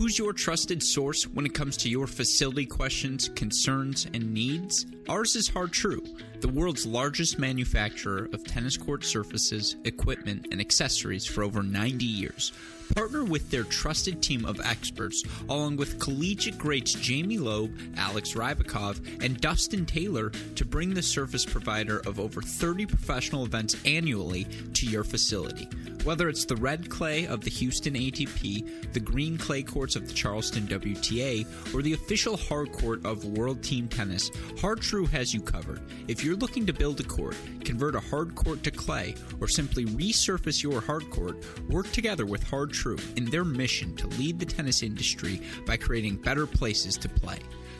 Who's 0.00 0.18
your 0.18 0.32
trusted 0.32 0.82
source 0.82 1.24
when 1.24 1.44
it 1.44 1.52
comes 1.52 1.76
to 1.76 1.90
your 1.90 2.06
facility 2.06 2.64
questions, 2.64 3.28
concerns, 3.34 4.06
and 4.14 4.32
needs? 4.32 4.86
Ours 5.10 5.36
is 5.36 5.46
Har-Tru, 5.46 6.00
the 6.40 6.48
world's 6.48 6.86
largest 6.86 7.38
manufacturer 7.38 8.28
of 8.32 8.44
tennis 8.44 8.76
court 8.76 9.04
surfaces, 9.04 9.76
equipment, 9.84 10.48
and 10.50 10.60
accessories 10.60 11.26
for 11.26 11.42
over 11.42 11.62
90 11.62 12.04
years. 12.04 12.52
Partner 12.94 13.22
with 13.22 13.50
their 13.50 13.62
trusted 13.62 14.20
team 14.20 14.44
of 14.44 14.60
experts, 14.60 15.22
along 15.48 15.76
with 15.76 16.00
collegiate 16.00 16.58
greats 16.58 16.92
Jamie 16.92 17.38
Loeb, 17.38 17.72
Alex 17.96 18.34
Rybakov, 18.34 19.22
and 19.22 19.40
Dustin 19.40 19.86
Taylor, 19.86 20.30
to 20.56 20.64
bring 20.64 20.92
the 20.92 21.02
surface 21.02 21.44
provider 21.44 22.00
of 22.00 22.18
over 22.18 22.42
30 22.42 22.86
professional 22.86 23.44
events 23.44 23.76
annually 23.84 24.44
to 24.74 24.86
your 24.86 25.04
facility. 25.04 25.68
Whether 26.02 26.28
it's 26.30 26.46
the 26.46 26.56
red 26.56 26.88
clay 26.88 27.26
of 27.26 27.42
the 27.42 27.50
Houston 27.50 27.94
ATP, 27.94 28.92
the 28.92 29.00
green 29.00 29.36
clay 29.36 29.62
courts 29.62 29.96
of 29.96 30.08
the 30.08 30.14
Charleston 30.14 30.66
WTA, 30.66 31.74
or 31.74 31.82
the 31.82 31.92
official 31.92 32.36
hard 32.36 32.72
court 32.72 33.04
of 33.04 33.24
World 33.24 33.62
Team 33.62 33.86
Tennis, 33.86 34.30
Har-Tru 34.60 35.06
has 35.06 35.32
you 35.32 35.42
covered. 35.42 35.80
If 36.08 36.24
you're 36.24 36.29
looking 36.36 36.66
to 36.66 36.72
build 36.72 37.00
a 37.00 37.04
court, 37.04 37.36
convert 37.64 37.94
a 37.94 38.00
hard 38.00 38.34
court 38.34 38.62
to 38.64 38.70
clay, 38.70 39.14
or 39.40 39.48
simply 39.48 39.84
resurface 39.86 40.62
your 40.62 40.80
hard 40.80 41.08
court, 41.10 41.44
work 41.68 41.90
together 41.92 42.26
with 42.26 42.42
Har-Tru 42.42 42.98
in 43.16 43.24
their 43.26 43.44
mission 43.44 43.94
to 43.96 44.06
lead 44.06 44.38
the 44.38 44.46
tennis 44.46 44.82
industry 44.82 45.40
by 45.66 45.76
creating 45.76 46.16
better 46.16 46.46
places 46.46 46.96
to 46.98 47.08
play. 47.08 47.38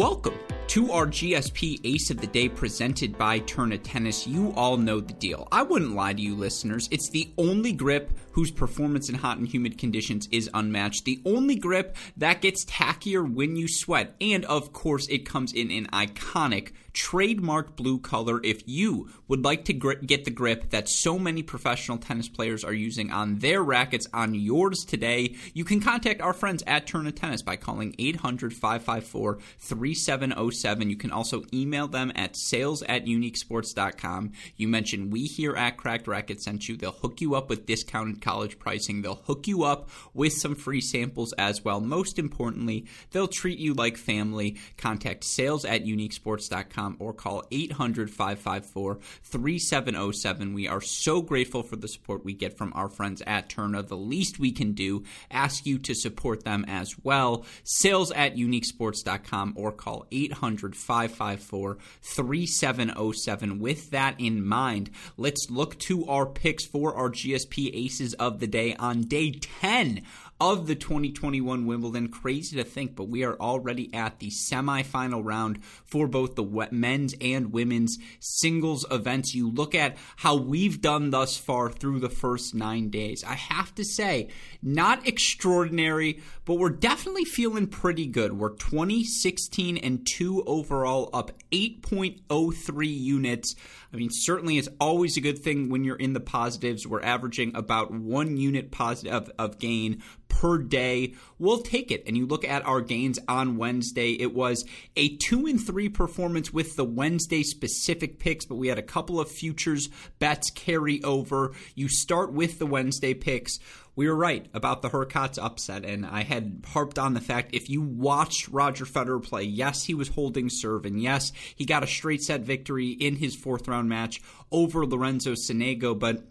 Welcome 0.00 0.38
to 0.68 0.92
our 0.92 1.06
GSP 1.06 1.78
Ace 1.84 2.10
of 2.10 2.22
the 2.22 2.26
Day 2.26 2.48
presented 2.48 3.18
by 3.18 3.40
Tourna 3.40 3.78
Tennis. 3.82 4.26
You 4.26 4.54
all 4.56 4.78
know 4.78 4.98
the 4.98 5.12
deal. 5.12 5.46
I 5.52 5.62
wouldn't 5.62 5.94
lie 5.94 6.14
to 6.14 6.22
you, 6.22 6.34
listeners. 6.34 6.88
It's 6.90 7.10
the 7.10 7.30
only 7.36 7.74
grip 7.74 8.10
whose 8.32 8.50
performance 8.50 9.10
in 9.10 9.16
hot 9.16 9.36
and 9.36 9.46
humid 9.46 9.76
conditions 9.76 10.26
is 10.32 10.48
unmatched. 10.54 11.04
The 11.04 11.20
only 11.26 11.54
grip 11.54 11.98
that 12.16 12.40
gets 12.40 12.64
tackier 12.64 13.30
when 13.30 13.56
you 13.56 13.68
sweat. 13.68 14.14
And 14.22 14.46
of 14.46 14.72
course, 14.72 15.06
it 15.08 15.26
comes 15.26 15.52
in 15.52 15.70
an 15.70 15.86
iconic 15.88 16.72
trademark 16.92 17.76
blue 17.76 17.98
color. 17.98 18.40
If 18.42 18.66
you 18.66 19.08
would 19.28 19.44
like 19.44 19.64
to 19.66 19.72
gr- 19.72 19.94
get 19.94 20.24
the 20.24 20.30
grip 20.30 20.70
that 20.70 20.88
so 20.88 21.18
many 21.18 21.42
professional 21.42 21.98
tennis 21.98 22.28
players 22.28 22.64
are 22.64 22.72
using 22.72 23.10
on 23.10 23.38
their 23.38 23.62
rackets 23.62 24.06
on 24.12 24.34
yours 24.34 24.84
today, 24.86 25.36
you 25.54 25.64
can 25.64 25.80
contact 25.80 26.20
our 26.20 26.32
friends 26.32 26.62
at 26.66 26.86
Tourna 26.86 27.14
Tennis 27.14 27.42
by 27.42 27.56
calling 27.56 27.94
800 27.98 28.52
554 28.52 29.38
3707. 29.58 30.90
You 30.90 30.96
can 30.96 31.10
also 31.10 31.44
email 31.52 31.88
them 31.88 32.12
at 32.14 32.36
sales 32.36 32.82
at 32.82 33.04
uniquesports.com. 33.04 34.32
You 34.56 34.68
mentioned 34.68 35.12
we 35.12 35.24
here 35.24 35.54
at 35.54 35.76
Cracked 35.76 36.06
Racquet 36.06 36.40
sent 36.40 36.68
you. 36.68 36.76
They'll 36.76 36.92
hook 36.92 37.20
you 37.20 37.34
up 37.34 37.48
with 37.48 37.66
discounted 37.66 38.20
college 38.20 38.58
pricing. 38.58 39.02
They'll 39.02 39.22
hook 39.26 39.46
you 39.46 39.64
up 39.64 39.90
with 40.14 40.32
some 40.32 40.54
free 40.54 40.80
samples 40.80 41.32
as 41.34 41.64
well. 41.64 41.80
Most 41.80 42.18
importantly, 42.18 42.86
they'll 43.10 43.28
treat 43.28 43.58
you 43.58 43.74
like 43.74 43.96
family. 43.96 44.56
Contact 44.76 45.24
sales 45.24 45.64
at 45.64 45.84
uniquesports.com 45.84 46.79
or 46.98 47.12
call 47.12 47.44
800 47.50 48.10
554 48.10 48.98
3707. 49.22 50.54
We 50.54 50.68
are 50.68 50.80
so 50.80 51.22
grateful 51.22 51.62
for 51.62 51.76
the 51.76 51.88
support 51.88 52.24
we 52.24 52.34
get 52.34 52.56
from 52.56 52.72
our 52.74 52.88
friends 52.88 53.22
at 53.26 53.48
Tourna. 53.48 53.86
The 53.86 53.96
least 53.96 54.38
we 54.38 54.52
can 54.52 54.72
do, 54.72 55.04
ask 55.30 55.66
you 55.66 55.78
to 55.78 55.94
support 55.94 56.44
them 56.44 56.64
as 56.68 56.94
well. 57.02 57.44
Sales 57.64 58.10
at 58.12 58.36
uniquesports.com 58.36 59.54
or 59.56 59.72
call 59.72 60.06
800 60.10 60.76
554 60.76 61.78
3707. 62.02 63.58
With 63.58 63.90
that 63.90 64.14
in 64.18 64.44
mind, 64.44 64.90
let's 65.16 65.50
look 65.50 65.78
to 65.80 66.06
our 66.06 66.26
picks 66.26 66.64
for 66.64 66.94
our 66.94 67.10
GSP 67.10 67.70
Aces 67.74 68.14
of 68.14 68.40
the 68.40 68.46
Day 68.46 68.74
on 68.76 69.02
day 69.02 69.32
10 69.32 70.02
of 70.40 70.66
the 70.66 70.74
2021 70.74 71.66
Wimbledon. 71.66 72.08
Crazy 72.08 72.56
to 72.56 72.64
think, 72.64 72.96
but 72.96 73.08
we 73.08 73.24
are 73.24 73.36
already 73.36 73.92
at 73.94 74.18
the 74.18 74.30
semifinal 74.30 75.22
round 75.22 75.62
for 75.84 76.08
both 76.08 76.34
the 76.34 76.68
men's 76.70 77.14
and 77.20 77.52
women's 77.52 77.98
singles 78.18 78.86
events. 78.90 79.34
You 79.34 79.50
look 79.50 79.74
at 79.74 79.96
how 80.16 80.36
we've 80.36 80.80
done 80.80 81.10
thus 81.10 81.36
far 81.36 81.70
through 81.70 82.00
the 82.00 82.08
first 82.08 82.54
nine 82.54 82.90
days. 82.90 83.22
I 83.22 83.34
have 83.34 83.74
to 83.74 83.84
say, 83.84 84.30
not 84.62 85.06
extraordinary, 85.06 86.20
but 86.44 86.54
we're 86.54 86.70
definitely 86.70 87.24
feeling 87.24 87.66
pretty 87.66 88.06
good. 88.06 88.32
We're 88.32 88.56
20, 88.56 89.04
16, 89.04 89.76
and 89.76 90.06
2 90.06 90.44
overall, 90.46 91.10
up 91.12 91.32
8.03 91.52 92.86
units. 92.86 93.54
I 93.92 93.96
mean, 93.96 94.10
certainly 94.10 94.56
it's 94.56 94.68
always 94.80 95.16
a 95.16 95.20
good 95.20 95.40
thing 95.40 95.68
when 95.68 95.84
you're 95.84 95.96
in 95.96 96.12
the 96.12 96.20
positives. 96.20 96.86
We're 96.86 97.02
averaging 97.02 97.54
about 97.54 97.92
one 97.92 98.36
unit 98.36 98.70
positive 98.70 99.12
of, 99.12 99.30
of 99.38 99.58
gain 99.58 100.02
per 100.30 100.56
day. 100.56 101.14
We'll 101.38 101.60
take 101.60 101.90
it. 101.90 102.04
And 102.06 102.16
you 102.16 102.26
look 102.26 102.44
at 102.44 102.64
our 102.64 102.80
gains 102.80 103.18
on 103.28 103.58
Wednesday, 103.58 104.12
it 104.12 104.34
was 104.34 104.64
a 104.96 105.16
two 105.16 105.46
and 105.46 105.60
three 105.60 105.90
performance 105.90 106.52
with 106.52 106.76
the 106.76 106.84
Wednesday 106.84 107.42
specific 107.42 108.18
picks, 108.18 108.46
but 108.46 108.54
we 108.54 108.68
had 108.68 108.78
a 108.78 108.82
couple 108.82 109.20
of 109.20 109.30
futures 109.30 109.90
bets 110.18 110.50
carry 110.50 111.02
over. 111.04 111.52
You 111.74 111.88
start 111.88 112.32
with 112.32 112.58
the 112.58 112.66
Wednesday 112.66 113.12
picks 113.12 113.58
we 113.96 114.08
were 114.08 114.16
right 114.16 114.46
about 114.54 114.80
the 114.80 114.88
Hurkacz 114.88 115.38
upset, 115.38 115.84
and 115.84 116.06
I 116.06 116.22
had 116.22 116.64
harped 116.68 116.98
on 116.98 117.12
the 117.12 117.20
fact 117.20 117.54
if 117.54 117.68
you 117.68 117.82
watched 117.82 118.48
Roger 118.48 118.84
Federer 118.86 119.22
play, 119.22 119.42
yes, 119.42 119.84
he 119.84 119.94
was 119.94 120.08
holding 120.08 120.48
serve, 120.48 120.86
and 120.86 121.02
yes, 121.02 121.32
he 121.54 121.66
got 121.66 121.82
a 121.82 121.86
straight 121.86 122.22
set 122.22 122.40
victory 122.40 122.88
in 122.88 123.16
his 123.16 123.34
fourth 123.36 123.68
round 123.68 123.88
match 123.88 124.22
over 124.50 124.86
Lorenzo 124.86 125.32
Sonego, 125.32 125.98
but 125.98 126.24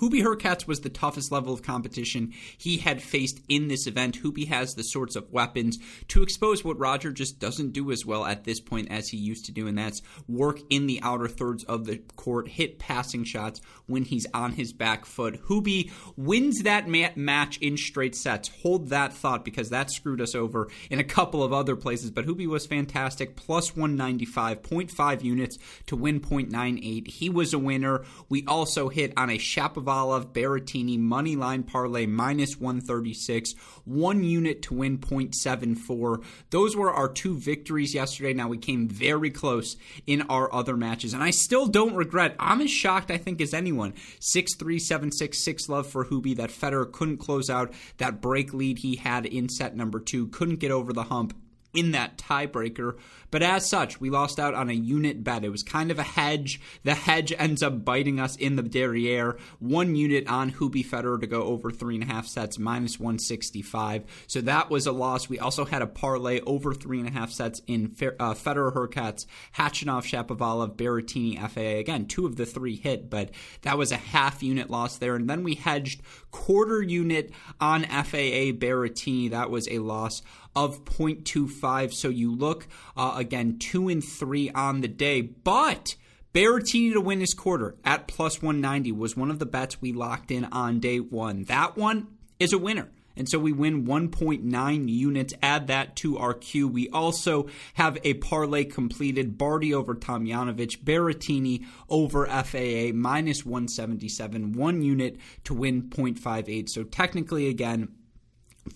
Hubie 0.00 0.22
Hurkacz 0.22 0.66
was 0.66 0.80
the 0.80 0.88
toughest 0.90 1.30
level 1.30 1.52
of 1.52 1.62
competition 1.62 2.32
he 2.58 2.78
had 2.78 3.00
faced 3.00 3.40
in 3.48 3.68
this 3.68 3.86
event. 3.86 4.22
Hubie 4.22 4.48
has 4.48 4.74
the 4.74 4.82
sorts 4.82 5.16
of 5.16 5.30
weapons 5.30 5.78
to 6.08 6.22
expose 6.22 6.64
what 6.64 6.78
Roger 6.78 7.12
just 7.12 7.38
doesn't 7.38 7.72
do 7.72 7.90
as 7.92 8.04
well 8.04 8.24
at 8.24 8.44
this 8.44 8.60
point 8.60 8.90
as 8.90 9.08
he 9.08 9.16
used 9.16 9.44
to 9.46 9.52
do, 9.52 9.66
and 9.66 9.78
that's 9.78 10.02
work 10.28 10.58
in 10.68 10.86
the 10.86 11.00
outer 11.02 11.28
thirds 11.28 11.64
of 11.64 11.86
the 11.86 11.98
court, 12.16 12.48
hit 12.48 12.78
passing 12.78 13.24
shots 13.24 13.60
when 13.86 14.02
he's 14.02 14.26
on 14.34 14.52
his 14.52 14.72
back 14.72 15.04
foot. 15.04 15.40
Hubie 15.44 15.90
wins 16.16 16.62
that 16.62 16.88
ma- 16.88 17.08
match 17.14 17.58
in 17.58 17.76
straight 17.76 18.16
sets. 18.16 18.48
Hold 18.62 18.88
that 18.88 19.12
thought 19.12 19.44
because 19.44 19.70
that 19.70 19.90
screwed 19.90 20.20
us 20.20 20.34
over 20.34 20.68
in 20.90 20.98
a 20.98 21.04
couple 21.04 21.42
of 21.42 21.52
other 21.52 21.76
places, 21.76 22.10
but 22.10 22.26
Hubie 22.26 22.48
was 22.48 22.66
fantastic. 22.66 23.36
Plus 23.36 23.70
195.5 23.72 25.22
units 25.22 25.58
to 25.86 25.96
win 25.96 26.20
0.98. 26.20 27.06
He 27.06 27.30
was 27.30 27.52
a 27.52 27.58
winner. 27.58 28.04
We 28.28 28.44
also 28.46 28.88
hit 28.88 29.12
on 29.16 29.30
a 29.30 29.38
Shapovalov 29.38 29.83
Shapovalov, 29.84 30.32
Berrettini, 30.32 30.98
money 30.98 31.36
line 31.36 31.62
parlay 31.62 32.06
minus 32.06 32.58
136, 32.58 33.54
one 33.84 34.22
unit 34.22 34.62
to 34.62 34.74
win 34.74 34.98
0.74. 34.98 36.24
Those 36.50 36.76
were 36.76 36.92
our 36.92 37.08
two 37.08 37.36
victories 37.36 37.94
yesterday. 37.94 38.32
Now 38.32 38.48
we 38.48 38.58
came 38.58 38.88
very 38.88 39.30
close 39.30 39.76
in 40.06 40.22
our 40.22 40.52
other 40.52 40.76
matches, 40.76 41.14
and 41.14 41.22
I 41.22 41.30
still 41.30 41.66
don't 41.66 41.94
regret. 41.94 42.34
I'm 42.38 42.60
as 42.60 42.70
shocked, 42.70 43.10
I 43.10 43.18
think, 43.18 43.40
as 43.40 43.54
anyone. 43.54 43.94
6 44.20 44.56
3 44.56 44.78
7 44.78 45.12
6 45.12 45.44
6 45.44 45.68
love 45.68 45.86
for 45.86 46.06
Hubie 46.06 46.36
that 46.36 46.50
Federer 46.50 46.90
couldn't 46.90 47.18
close 47.18 47.50
out 47.50 47.72
that 47.98 48.20
break 48.20 48.52
lead 48.54 48.78
he 48.78 48.96
had 48.96 49.26
in 49.26 49.48
set 49.48 49.76
number 49.76 50.00
two, 50.00 50.28
couldn't 50.28 50.60
get 50.60 50.70
over 50.70 50.92
the 50.92 51.04
hump 51.04 51.34
in 51.74 51.92
that 51.92 52.18
tiebreaker. 52.18 52.96
But 53.30 53.42
as 53.42 53.68
such, 53.68 54.00
we 54.00 54.10
lost 54.10 54.38
out 54.38 54.54
on 54.54 54.70
a 54.70 54.74
unit 54.74 55.24
bet. 55.24 55.44
It 55.44 55.48
was 55.48 55.64
kind 55.64 55.90
of 55.90 55.98
a 55.98 56.04
hedge. 56.04 56.60
The 56.84 56.94
hedge 56.94 57.32
ends 57.36 57.64
up 57.64 57.84
biting 57.84 58.20
us 58.20 58.36
in 58.36 58.54
the 58.54 58.62
derriere. 58.62 59.36
One 59.58 59.96
unit 59.96 60.28
on 60.28 60.52
Hubie 60.52 60.86
Federer 60.86 61.20
to 61.20 61.26
go 61.26 61.42
over 61.42 61.72
three 61.72 61.96
and 61.96 62.04
a 62.04 62.06
half 62.06 62.28
sets, 62.28 62.60
minus 62.60 63.00
165. 63.00 64.04
So 64.28 64.40
that 64.42 64.70
was 64.70 64.86
a 64.86 64.92
loss. 64.92 65.28
We 65.28 65.40
also 65.40 65.64
had 65.64 65.82
a 65.82 65.86
parlay 65.88 66.40
over 66.42 66.74
three 66.74 67.00
and 67.00 67.08
a 67.08 67.12
half 67.12 67.32
sets 67.32 67.60
in 67.66 67.96
uh, 68.00 68.34
Federer 68.34 68.72
Hurkacz, 68.72 69.26
Khachanov 69.56 70.04
Shapovalov, 70.04 70.76
Berrettini 70.76 71.36
FAA. 71.50 71.80
Again, 71.80 72.06
two 72.06 72.26
of 72.26 72.36
the 72.36 72.46
three 72.46 72.76
hit, 72.76 73.10
but 73.10 73.30
that 73.62 73.76
was 73.76 73.90
a 73.90 73.96
half 73.96 74.44
unit 74.44 74.70
loss 74.70 74.98
there. 74.98 75.16
And 75.16 75.28
then 75.28 75.42
we 75.42 75.56
hedged 75.56 76.02
quarter 76.30 76.82
unit 76.82 77.32
on 77.60 77.82
FAA 77.82 78.52
Berrettini. 78.52 79.30
That 79.30 79.50
was 79.50 79.68
a 79.68 79.80
loss 79.80 80.22
of 80.56 80.84
0.25 80.84 81.92
So 81.92 82.08
you 82.08 82.34
look 82.34 82.66
uh, 82.96 83.14
again 83.16 83.58
two 83.58 83.88
and 83.88 84.02
three 84.02 84.50
on 84.50 84.80
the 84.80 84.88
day, 84.88 85.20
but. 85.22 85.96
Berrettini 86.32 86.92
to 86.92 87.00
win 87.00 87.20
his 87.20 87.32
quarter 87.32 87.76
at 87.84 88.08
plus 88.08 88.42
190 88.42 88.90
was 88.90 89.16
one 89.16 89.30
of 89.30 89.38
the 89.38 89.46
bets 89.46 89.80
we 89.80 89.92
locked 89.92 90.32
in 90.32 90.46
on 90.46 90.80
day 90.80 90.98
one. 90.98 91.44
That 91.44 91.76
one 91.76 92.08
is 92.40 92.52
a 92.52 92.58
winner. 92.58 92.90
And 93.16 93.28
so 93.28 93.38
we 93.38 93.52
win 93.52 93.86
1.9 93.86 94.88
units. 94.88 95.34
Add 95.42 95.68
that 95.68 95.96
to 95.96 96.18
our 96.18 96.34
queue. 96.34 96.66
We 96.66 96.88
also 96.88 97.48
have 97.74 97.98
a 98.02 98.14
parlay 98.14 98.64
completed. 98.64 99.38
Barty 99.38 99.72
over 99.72 99.94
Tomljanovic, 99.94 100.82
Berrettini 100.82 101.64
over 101.88 102.26
FAA, 102.26 102.92
minus 102.94 103.46
177, 103.46 104.52
one 104.52 104.82
unit 104.82 105.16
to 105.44 105.54
win 105.54 105.82
0.58. 105.82 106.68
So 106.68 106.82
technically, 106.82 107.48
again, 107.48 107.88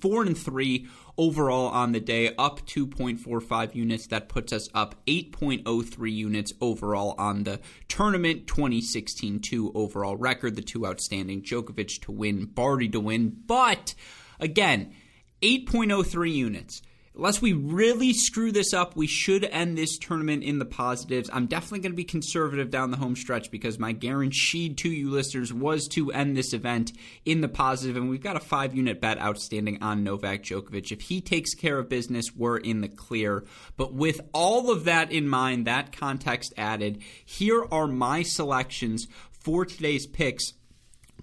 four 0.00 0.22
and 0.22 0.38
three 0.38 0.86
overall 1.18 1.66
on 1.68 1.92
the 1.92 2.00
day, 2.00 2.34
up 2.38 2.60
2.45 2.66 3.74
units. 3.74 4.06
That 4.06 4.28
puts 4.28 4.52
us 4.52 4.70
up 4.72 4.94
8.03 5.06 6.12
units 6.12 6.52
overall 6.60 7.14
on 7.18 7.44
the 7.44 7.60
tournament. 7.88 8.46
2016 8.46 9.40
2 9.40 9.72
overall 9.74 10.16
record. 10.16 10.56
The 10.56 10.62
two 10.62 10.86
outstanding 10.86 11.42
Djokovic 11.42 12.00
to 12.02 12.12
win, 12.12 12.46
Barty 12.46 12.88
to 12.88 13.00
win. 13.00 13.36
But 13.46 13.94
Again, 14.40 14.94
8.03 15.42 16.32
units. 16.32 16.82
Unless 17.18 17.42
we 17.42 17.52
really 17.52 18.12
screw 18.12 18.52
this 18.52 18.72
up, 18.72 18.94
we 18.94 19.08
should 19.08 19.42
end 19.42 19.76
this 19.76 19.98
tournament 19.98 20.44
in 20.44 20.60
the 20.60 20.64
positives. 20.64 21.28
I'm 21.32 21.46
definitely 21.46 21.80
going 21.80 21.90
to 21.90 21.96
be 21.96 22.04
conservative 22.04 22.70
down 22.70 22.92
the 22.92 22.96
home 22.96 23.16
stretch 23.16 23.50
because 23.50 23.76
my 23.76 23.90
guaranteed 23.90 24.78
to 24.78 24.88
you 24.88 25.10
listeners 25.10 25.52
was 25.52 25.88
to 25.88 26.12
end 26.12 26.36
this 26.36 26.52
event 26.52 26.92
in 27.24 27.40
the 27.40 27.48
positive, 27.48 27.96
and 27.96 28.08
we've 28.08 28.22
got 28.22 28.36
a 28.36 28.40
five 28.40 28.72
unit 28.72 29.00
bet 29.00 29.20
outstanding 29.20 29.82
on 29.82 30.04
Novak 30.04 30.44
Djokovic. 30.44 30.92
If 30.92 31.00
he 31.00 31.20
takes 31.20 31.54
care 31.54 31.80
of 31.80 31.88
business, 31.88 32.36
we're 32.36 32.58
in 32.58 32.82
the 32.82 32.88
clear. 32.88 33.44
But 33.76 33.92
with 33.92 34.20
all 34.32 34.70
of 34.70 34.84
that 34.84 35.10
in 35.10 35.28
mind, 35.28 35.66
that 35.66 35.90
context 35.90 36.54
added, 36.56 37.02
here 37.24 37.66
are 37.72 37.88
my 37.88 38.22
selections 38.22 39.08
for 39.32 39.64
today's 39.66 40.06
picks 40.06 40.52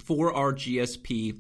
for 0.03 0.33
our 0.33 0.51
GSP 0.51 1.39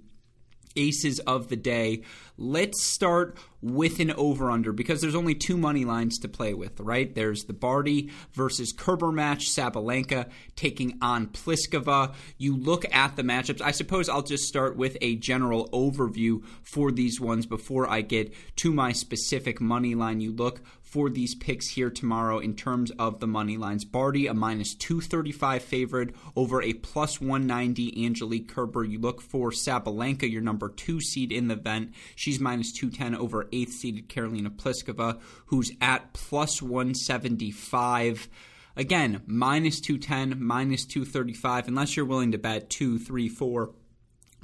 aces 0.75 1.19
of 1.19 1.49
the 1.49 1.55
day. 1.55 2.03
Let's 2.37 2.83
start 2.83 3.37
with 3.61 3.99
an 3.99 4.11
over 4.11 4.51
under 4.51 4.71
because 4.71 5.01
there's 5.01 5.15
only 5.15 5.33
two 5.33 5.57
money 5.57 5.85
lines 5.85 6.19
to 6.19 6.27
play 6.27 6.53
with, 6.53 6.79
right? 6.79 7.13
There's 7.13 7.45
the 7.45 7.53
Barty 7.53 8.11
versus 8.33 8.71
Kerber 8.71 9.11
match, 9.11 9.47
Sabalenka 9.49 10.29
taking 10.55 10.97
on 11.01 11.27
Pliskova. 11.27 12.13
You 12.37 12.55
look 12.57 12.85
at 12.93 13.15
the 13.15 13.23
matchups. 13.23 13.61
I 13.61 13.71
suppose 13.71 14.09
I'll 14.09 14.21
just 14.21 14.43
start 14.43 14.75
with 14.75 14.97
a 15.01 15.15
general 15.15 15.69
overview 15.69 16.43
for 16.63 16.91
these 16.91 17.19
ones 17.19 17.45
before 17.45 17.89
I 17.89 18.01
get 18.01 18.33
to 18.57 18.71
my 18.71 18.91
specific 18.91 19.61
money 19.61 19.95
line. 19.95 20.19
You 20.19 20.31
look 20.31 20.61
for 20.95 21.09
these 21.09 21.35
picks 21.35 21.67
here 21.67 21.89
tomorrow 21.89 22.39
in 22.39 22.55
terms 22.55 22.89
of 22.91 23.19
the 23.19 23.27
money 23.27 23.57
lines. 23.57 23.83
Barty, 23.83 24.27
a 24.27 24.33
minus 24.33 24.73
235 24.75 25.61
favorite 25.61 26.15
over 26.37 26.61
a 26.61 26.71
plus 26.71 27.19
190 27.19 28.05
Angelique 28.05 28.47
Kerber. 28.47 28.85
You 28.85 28.97
look 28.99 29.19
for 29.19 29.51
Sabalenka, 29.51 30.31
your 30.31 30.41
number 30.41 30.69
two 30.69 31.01
seed 31.01 31.33
in 31.33 31.49
the 31.49 31.55
event. 31.55 31.93
She's 32.15 32.39
minus 32.39 32.71
210 32.71 33.13
over 33.19 33.49
eighth 33.51 33.73
seeded 33.73 34.07
Karolina 34.07 34.47
Pliskova, 34.47 35.19
who's 35.47 35.73
at 35.81 36.13
plus 36.13 36.61
175. 36.61 38.29
Again, 38.77 39.21
minus 39.27 39.81
210, 39.81 40.41
minus 40.41 40.85
235, 40.85 41.67
unless 41.67 41.97
you're 41.97 42.05
willing 42.05 42.31
to 42.31 42.37
bet 42.37 42.69
two, 42.69 42.99
three, 42.99 43.27
four 43.27 43.71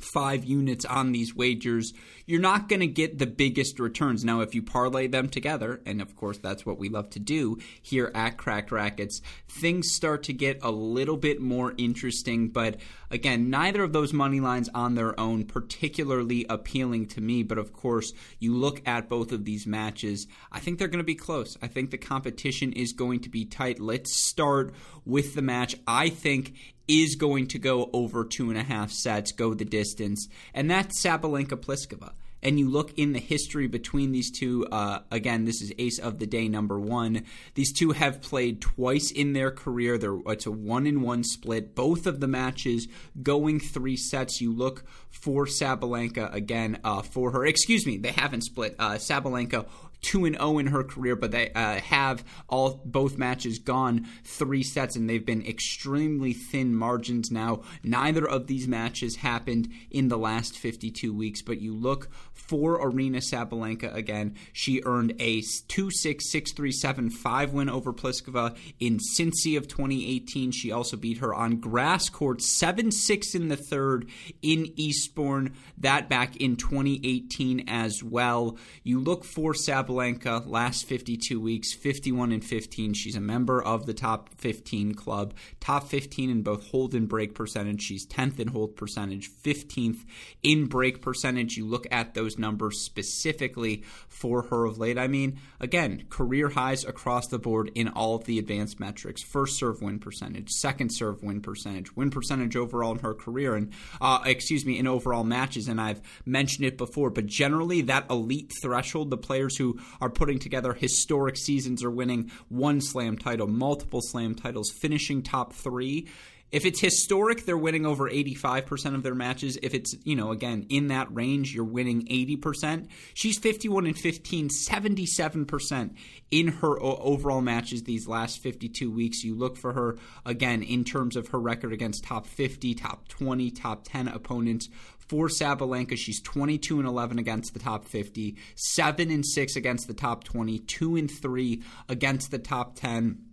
five 0.04 0.44
units 0.44 0.86
on 0.86 1.12
these 1.12 1.36
wagers, 1.36 1.94
you're 2.26 2.40
not 2.40 2.70
going 2.70 2.80
to 2.80 2.88
get 2.88 3.20
the 3.20 3.28
biggest 3.28 3.80
returns. 3.80 4.24
Now, 4.24 4.42
if 4.42 4.56
you 4.56 4.62
parlay 4.62 5.08
them 5.08 5.30
together, 5.30 5.82
and 5.86 6.02
of 6.02 6.16
course 6.16 6.38
that's 6.38 6.66
what 6.66 6.78
we 6.78 6.90
love 6.90 7.10
to 7.12 7.20
do 7.20 7.58
here 7.82 8.12
at 8.16 8.38
Cracked 8.38 8.72
Racquets, 8.72 9.22
things 9.50 9.92
start 9.92 10.24
to 10.24 10.34
get 10.34 10.60
a 10.62 10.72
little 10.72 11.18
bit 11.18 11.42
more 11.42 11.74
interesting. 11.78 12.50
But 12.50 12.78
again, 13.10 13.50
neither 13.50 13.84
of 13.84 13.94
those 13.94 14.14
money 14.14 14.40
lines 14.40 14.70
on 14.74 14.96
their 14.96 15.20
own 15.20 15.46
particularly 15.46 16.46
appealing 16.50 17.08
to 17.08 17.22
me. 17.22 17.44
But 17.44 17.58
of 17.58 17.74
course, 17.74 18.14
you 18.40 18.56
look 18.56 18.82
at 18.88 19.10
both 19.10 19.32
of 19.32 19.46
these 19.46 19.68
matches, 19.68 20.28
I 20.52 20.60
think 20.60 20.80
they're 20.80 20.88
going 20.88 21.00
to 21.00 21.04
be 21.04 21.16
close. 21.16 21.58
I 21.62 21.68
think 21.68 21.92
the 21.92 21.98
competition 21.98 22.74
is 22.74 22.94
going 22.94 23.20
to 23.22 23.30
be 23.30 23.46
tight. 23.46 23.80
Let's 23.80 24.16
start 24.16 24.74
with 25.06 25.36
the 25.36 25.42
match 25.42 25.76
I 25.88 26.10
think 26.10 26.54
is 26.92 27.16
going 27.16 27.48
to 27.48 27.60
go 27.60 27.90
over 27.94 28.26
two 28.26 28.50
and 28.50 28.60
a 28.60 28.64
half 28.64 28.92
sets, 28.92 29.32
go 29.32 29.54
the 29.54 29.66
distance, 29.66 30.28
and 30.54 30.70
that's 30.70 31.02
Sabalenka 31.02 31.56
Pliskova. 31.56 32.12
And 32.44 32.60
you 32.60 32.70
look 32.70 32.98
in 32.98 33.14
the 33.14 33.20
history 33.20 33.68
between 33.68 34.12
these 34.12 34.32
two, 34.32 34.66
uh, 34.72 35.02
again, 35.12 35.46
this 35.46 35.62
is 35.62 35.72
ace 35.78 36.00
of 36.00 36.18
the 36.18 36.26
day 36.26 36.48
number 36.48 36.80
one. 36.80 37.24
These 37.54 37.72
two 37.72 37.92
have 37.92 38.22
played 38.22 38.62
twice 38.62 39.12
in 39.12 39.34
their 39.34 39.52
career. 39.52 39.98
They're, 39.98 40.18
it's 40.26 40.48
a 40.48 40.52
one 40.52 40.88
in 40.88 41.02
one 41.02 41.24
split. 41.24 41.76
Both 41.76 42.08
of 42.08 42.20
the 42.20 42.28
matches 42.28 42.88
going 43.22 43.60
three 43.60 43.96
sets. 43.96 44.42
You 44.42 44.52
look 44.52 44.86
for 45.10 45.46
Sabalenka 45.46 46.34
again 46.34 46.80
uh, 46.84 47.04
for 47.04 47.32
her. 47.32 47.46
Excuse 47.46 47.86
me, 47.86 47.98
they 47.98 48.12
haven't 48.12 48.42
split. 48.42 48.76
Uh, 48.80 48.94
Sabalenka 48.94 49.68
two 50.02 50.26
and 50.26 50.36
zero 50.36 50.52
oh 50.52 50.58
in 50.58 50.68
her 50.68 50.84
career, 50.84 51.16
but 51.16 51.32
they 51.32 51.52
uh, 51.54 51.80
have 51.80 52.24
all 52.50 52.82
both 52.84 53.18
matches 53.18 53.60
gone 53.60 54.08
three 54.24 54.64
sets, 54.64 54.96
and 54.96 55.10
they've 55.10 55.26
been 55.26 55.46
extremely 55.46 56.34
thin 56.34 56.76
margins 56.76 57.32
now. 57.32 57.62
Neither 57.84 58.28
of 58.28 58.48
these 58.48 58.68
matches 58.68 59.18
happened 59.18 59.70
in 59.90 60.08
the 60.08 60.18
last 60.18 60.58
52 60.58 61.14
weeks, 61.14 61.42
but 61.42 61.62
you 61.62 61.76
look 61.76 62.10
for 62.34 62.80
Aryna 62.80 63.18
Sabalenka 63.18 63.94
again. 63.94 64.36
She 64.54 64.82
earned 64.86 65.14
a 65.20 65.44
2 65.68 65.92
6 65.92 66.32
6 66.32 66.54
3 66.54 66.72
7 66.72 67.10
5 67.10 67.54
win 67.54 67.70
over 67.70 67.94
Pliskova 67.94 68.58
in 68.80 68.98
Cincy 68.98 69.58
of 69.58 69.68
2018. 69.68 70.52
She 70.52 70.72
also 70.72 70.98
beat 70.98 71.20
her 71.20 71.34
on 71.34 71.58
grass 71.58 72.10
court 72.10 72.42
7 72.42 72.92
6 72.92 73.36
in 73.36 73.50
the 73.50 73.58
third 73.58 74.10
in 74.42 74.74
Eastbourne, 74.76 75.54
that 75.78 76.10
back 76.10 76.36
in 76.38 76.56
2018 76.56 77.66
as 77.68 78.04
well. 78.04 78.58
You 78.84 79.00
look 79.00 79.24
for 79.24 79.54
Sabalenka 79.54 79.91
Sabalenka 79.92 80.48
last 80.48 80.86
52 80.86 81.40
weeks, 81.40 81.74
51 81.74 82.32
and 82.32 82.44
15. 82.44 82.94
She's 82.94 83.16
a 83.16 83.22
member 83.22 83.62
of 83.62 83.86
the 83.86 83.94
top 83.94 84.30
15 84.38 84.94
club, 84.94 85.34
top 85.60 85.88
15 85.88 86.30
in 86.30 86.42
both 86.42 86.70
hold 86.70 86.94
and 86.94 87.08
break 87.08 87.36
percentage. 87.36 87.82
She's 87.82 88.06
10th 88.08 88.40
in 88.40 88.50
hold 88.50 88.76
percentage, 88.76 89.30
15th 89.30 90.06
in 90.44 90.68
break 90.68 91.02
percentage. 91.02 91.58
You 91.58 91.66
look 91.66 91.88
at 91.92 92.14
those 92.14 92.38
numbers 92.38 92.82
specifically 92.82 93.84
for 94.08 94.44
her 94.44 94.66
of 94.66 94.78
late. 94.78 94.98
I 94.98 95.08
mean, 95.08 95.40
again, 95.60 96.06
career 96.10 96.50
highs 96.50 96.86
across 96.86 97.28
the 97.28 97.40
board 97.40 97.72
in 97.76 97.88
all 97.90 98.16
of 98.16 98.26
the 98.26 98.40
advanced 98.40 98.80
metrics. 98.80 99.22
First 99.22 99.58
serve 99.58 99.82
win 99.82 100.00
percentage, 100.00 100.52
second 100.52 100.92
serve 100.92 101.22
win 101.22 101.42
percentage, 101.42 101.96
win 101.96 102.10
percentage 102.10 102.56
overall 102.56 102.94
in 102.94 103.00
her 103.00 103.14
career, 103.14 103.56
and 103.56 103.72
uh, 104.00 104.20
excuse 104.26 104.66
me, 104.66 104.80
in 104.80 104.88
overall 104.88 105.24
matches. 105.24 105.68
And 105.68 105.82
I've 105.82 106.02
mentioned 106.26 106.66
it 106.66 106.78
before, 106.78 107.10
but 107.10 107.26
generally 107.26 107.82
that 107.82 108.10
elite 108.10 108.54
threshold, 108.62 109.10
the 109.10 109.18
players 109.18 109.58
who 109.58 109.80
are 110.00 110.10
putting 110.10 110.40
together 110.40 110.74
historic 110.74 111.38
seasons 111.38 111.84
or 111.84 111.92
winning 111.92 112.32
one 112.50 112.82
slam 112.82 113.18
title, 113.18 113.48
multiple 113.48 114.02
slam 114.02 114.36
titles, 114.36 114.72
finishing 114.72 115.22
top 115.22 115.54
three. 115.54 116.08
If 116.52 116.66
it's 116.66 116.82
historic, 116.82 117.46
they're 117.46 117.58
winning 117.58 117.86
over 117.86 118.10
85% 118.10 118.96
of 118.96 119.04
their 119.04 119.16
matches. 119.16 119.58
If 119.62 119.74
it's, 119.74 119.96
you 120.04 120.16
know, 120.18 120.32
again, 120.32 120.66
in 120.70 120.88
that 120.88 121.14
range, 121.14 121.54
you're 121.54 121.64
winning 121.64 122.06
80%. 122.08 122.90
She's 123.14 123.40
51 123.40 123.86
and 123.86 123.98
15, 123.98 124.50
77% 124.50 125.96
in 126.30 126.48
her 126.48 126.82
overall 126.82 127.42
matches 127.42 127.84
these 127.84 128.08
last 128.08 128.40
52 128.40 128.92
weeks. 128.92 129.24
You 129.24 129.36
look 129.36 129.56
for 129.56 129.72
her, 129.72 129.98
again, 130.26 130.62
in 130.62 130.84
terms 130.84 131.16
of 131.16 131.30
her 131.30 131.40
record 131.40 131.72
against 131.72 132.04
top 132.04 132.28
50, 132.28 132.76
top 132.76 133.08
20, 133.08 133.52
top 133.52 133.86
10 133.86 134.10
opponents 134.10 134.68
for 134.98 135.30
Sabalenka. 135.30 135.98
She's 135.98 136.22
22 136.22 136.80
and 136.80 136.88
11 136.88 137.18
against 137.18 137.54
the 137.54 137.60
top 137.60 137.86
50, 137.86 138.36
7 138.56 139.10
and 139.10 139.26
6 139.26 139.56
against 139.56 139.88
the 139.88 139.94
top 139.94 140.26
20, 140.26 140.60
2 140.60 140.96
and 140.98 141.10
3 141.10 141.64
against 141.88 142.32
the 142.32 142.40
top 142.40 142.76
10. 142.76 143.24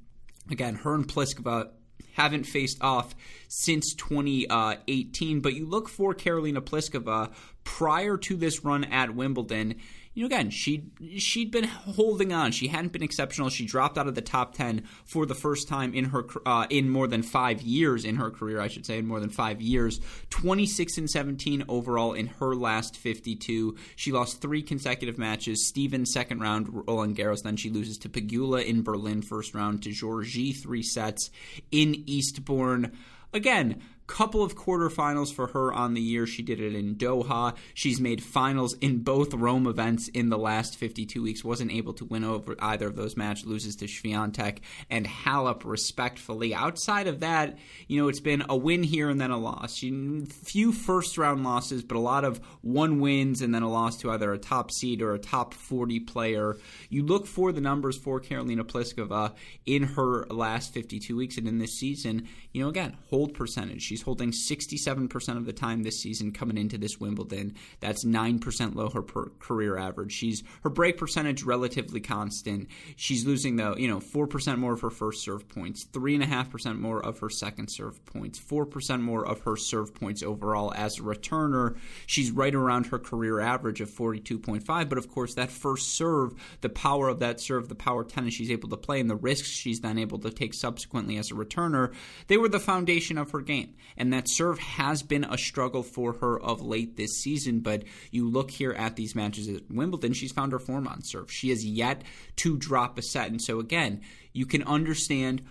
Again, 0.51 0.77
her 0.77 0.95
and 0.95 1.07
Pliskova 1.07 1.71
haven't 2.19 2.45
faced 2.45 2.79
off 2.83 3.15
since 3.47 3.95
2018. 3.95 5.41
But 5.41 5.55
you 5.55 5.67
look 5.67 5.89
for 5.89 6.15
Karolina 6.15 6.61
Pliskova 6.61 7.33
prior 7.63 8.17
to 8.17 8.37
this 8.37 8.65
run 8.65 8.85
at 8.85 9.15
Wimbledon 9.15 9.77
you 10.19 10.25
know, 10.25 10.35
again, 10.35 10.51
she 10.51 10.83
she'd 11.17 11.53
been 11.53 11.63
holding 11.63 12.33
on. 12.33 12.51
She 12.51 12.67
hadn't 12.67 12.93
been 12.93 13.05
exceptional. 13.05 13.51
She 13.51 13.65
dropped 13.65 13.97
out 13.97 14.09
of 14.09 14.17
the 14.17 14.21
top 14.21 14.53
ten 14.53 14.83
for 15.05 15.25
the 15.25 15.35
first 15.37 15.69
time 15.69 15.95
in 15.95 16.07
her 16.07 16.27
uh, 16.45 16.67
in 16.71 16.91
more 16.91 17.07
than 17.07 17.23
five 17.23 17.63
years 17.63 18.05
in 18.05 18.17
her 18.17 18.29
career. 18.29 18.61
I 18.61 18.67
should 18.67 18.85
say 18.85 18.99
in 18.99 19.07
more 19.07 19.21
than 19.21 19.31
five 19.31 19.61
years. 19.61 20.01
Twenty 20.29 20.67
six 20.67 20.99
and 20.99 21.09
seventeen 21.09 21.63
overall 21.69 22.15
in 22.15 22.27
her 22.27 22.57
last 22.57 22.97
fifty 22.97 23.37
two. 23.37 23.77
She 23.95 24.11
lost 24.11 24.41
three 24.43 24.61
consecutive 24.61 25.19
matches. 25.19 25.69
Stephens 25.69 26.13
second 26.13 26.41
round, 26.41 26.67
Roland 26.69 27.17
Garros. 27.17 27.45
Then 27.45 27.57
she 27.57 27.71
loses 27.71 27.97
to 27.99 28.09
Pegula 28.09 28.65
in 28.65 28.83
Berlin 28.83 29.23
first 29.23 29.55
round. 29.55 29.85
To 29.85 29.91
Giorgi 29.91 30.53
three 30.61 30.83
sets 30.83 31.31
in 31.71 31.95
Eastbourne. 32.09 32.91
Again 33.33 33.81
couple 34.09 34.43
of 34.43 34.57
quarterfinals 34.57 35.33
for 35.33 35.49
her 35.49 35.73
on 35.73 35.95
the 35.95 36.01
year. 36.01 36.27
She 36.27 36.43
did 36.43 36.61
it 36.61 36.75
in 36.75 36.97
Doha. 36.97 37.55
She's 37.75 38.01
made 38.01 38.23
finals 38.23 38.75
in 38.81 39.03
both 39.03 39.35
Rome 39.35 39.67
events 39.67 40.09
in 40.09 40.31
the 40.31 40.39
last 40.39 40.77
52 40.77 41.23
weeks. 41.23 41.45
Wasn't 41.45 41.71
able 41.71 41.93
to 41.93 42.07
win 42.07 42.25
over 42.25 42.57
either 42.59 42.89
of 42.89 42.97
those 42.97 43.17
matches. 43.17 43.47
Loses 43.47 43.77
to 43.77 43.85
Swiatek 43.85 44.59
and 44.91 45.07
Halep 45.07 45.63
respectfully. 45.65 46.55
Outside 46.55 47.07
of 47.07 47.21
that, 47.21 47.59
you 47.87 48.01
know, 48.01 48.09
it's 48.09 48.19
been 48.19 48.45
a 48.49 48.57
win 48.57 48.83
here 48.83 49.11
and 49.11 49.21
then 49.21 49.31
a 49.31 49.39
loss. 49.39 49.75
She, 49.75 50.25
few 50.27 50.73
first 50.73 51.19
round 51.19 51.45
losses, 51.45 51.85
but 51.85 51.97
a 51.97 52.01
lot 52.01 52.25
of 52.25 52.41
one 52.63 53.01
wins 53.01 53.43
and 53.43 53.55
then 53.55 53.63
a 53.63 53.71
loss 53.71 53.99
to 53.99 54.11
either 54.11 54.33
a 54.33 54.39
top 54.39 54.71
seed 54.73 55.03
or 55.03 55.13
a 55.13 55.19
top 55.19 55.53
40 55.53 56.01
player. 56.01 56.57
You 56.89 57.05
look 57.05 57.27
for 57.27 57.53
the 57.53 57.61
numbers 57.61 57.99
for 57.99 58.21
Karolina 58.21 58.63
Pliskova 58.63 59.35
in 59.67 59.83
her 59.83 60.27
last 60.27 60.73
52 60.73 61.15
weeks 61.15 61.37
and 61.37 61.47
in 61.47 61.59
this 61.59 61.79
season. 61.79 62.27
You 62.53 62.63
know, 62.63 62.71
again, 62.71 62.97
hold 63.11 63.35
percentage. 63.35 63.83
She's 63.83 63.98
holding 64.03 64.33
67% 64.33 65.37
of 65.37 65.47
the 65.47 65.53
time 65.53 65.83
this 65.83 66.01
season 66.01 66.33
coming 66.33 66.59
into 66.59 66.79
this 66.79 66.99
Wimbledon. 66.99 67.55
That's 67.81 68.05
9% 68.05 68.75
low 68.75 68.91
her 68.91 69.03
career 69.39 69.77
average. 69.77 70.13
She's 70.13 70.43
her 70.63 70.71
break 70.71 70.97
percentage 70.97 71.43
relatively 71.43 72.01
constant. 72.01 72.69
She's 72.97 73.27
losing 73.27 73.57
though, 73.57 73.77
you 73.77 73.89
know, 73.89 74.01
4% 74.01 74.59
more 74.59 74.73
of 74.73 74.81
her 74.81 74.91
first 74.91 75.23
serve 75.23 75.49
points, 75.49 75.87
3.5% 75.87 76.79
more 76.79 77.05
of 77.05 77.19
her 77.21 77.31
second 77.31 77.69
serve 77.69 78.05
points, 78.05 78.39
4% 78.39 79.01
more 79.01 79.27
of 79.27 79.43
her 79.43 79.57
serve 79.57 79.95
points 79.95 80.23
overall 80.23 80.73
as 80.75 80.99
a 80.99 81.03
returner. 81.03 81.77
She's 82.07 82.31
right 82.31 82.55
around 82.55 82.87
her 82.87 82.99
career 82.99 83.41
average 83.41 83.81
of 83.81 83.91
42.5, 83.91 84.89
but 84.89 84.99
of 84.99 85.09
course 85.09 85.35
that 85.35 85.51
first 85.51 85.95
serve, 85.95 86.35
the 86.61 86.69
power 86.69 87.09
of 87.09 87.21
that 87.21 87.41
serve, 87.41 87.69
the 87.69 87.75
power 87.75 88.05
tennis 88.05 88.35
she's 88.35 88.51
able 88.51 88.69
to 88.69 88.77
play 88.77 89.01
and 89.01 89.11
the 89.11 89.17
risks 89.17 89.49
she's 89.49 89.81
then 89.81 89.99
able 89.99 90.19
to 90.19 90.31
take 90.31 90.55
subsequently 90.55 91.17
as 91.17 91.31
a 91.31 91.35
returner, 91.35 91.95
they 92.27 92.37
were 92.37 92.49
the 92.49 92.61
foundation 92.61 93.19
of 93.19 93.31
her 93.31 93.41
game. 93.41 93.75
And 93.97 94.13
that 94.13 94.29
serve 94.29 94.59
has 94.59 95.03
been 95.03 95.25
a 95.25 95.39
struggle 95.39 95.83
for 95.83 96.15
her 96.15 96.41
of 96.41 96.61
late 96.61 96.97
this 96.97 97.21
season. 97.21 97.61
But 97.61 97.85
you 98.11 98.29
look 98.29 98.51
here 98.51 98.73
at 98.73 98.97
these 98.97 99.15
matches 99.15 99.49
at 99.49 99.71
Wimbledon, 99.71 100.13
she's 100.13 100.33
found 100.33 100.53
her 100.53 100.59
form 100.59 100.87
on 100.87 101.03
serve. 101.03 101.31
She 101.31 101.51
has 101.51 101.65
yet 101.65 102.03
to 102.37 102.57
drop 102.57 102.99
a 102.99 103.03
set. 103.03 103.31
And 103.31 103.43
so, 103.43 103.59
again, 103.59 104.03
you 104.39 104.47
can 104.47 104.63
understand 104.63 105.43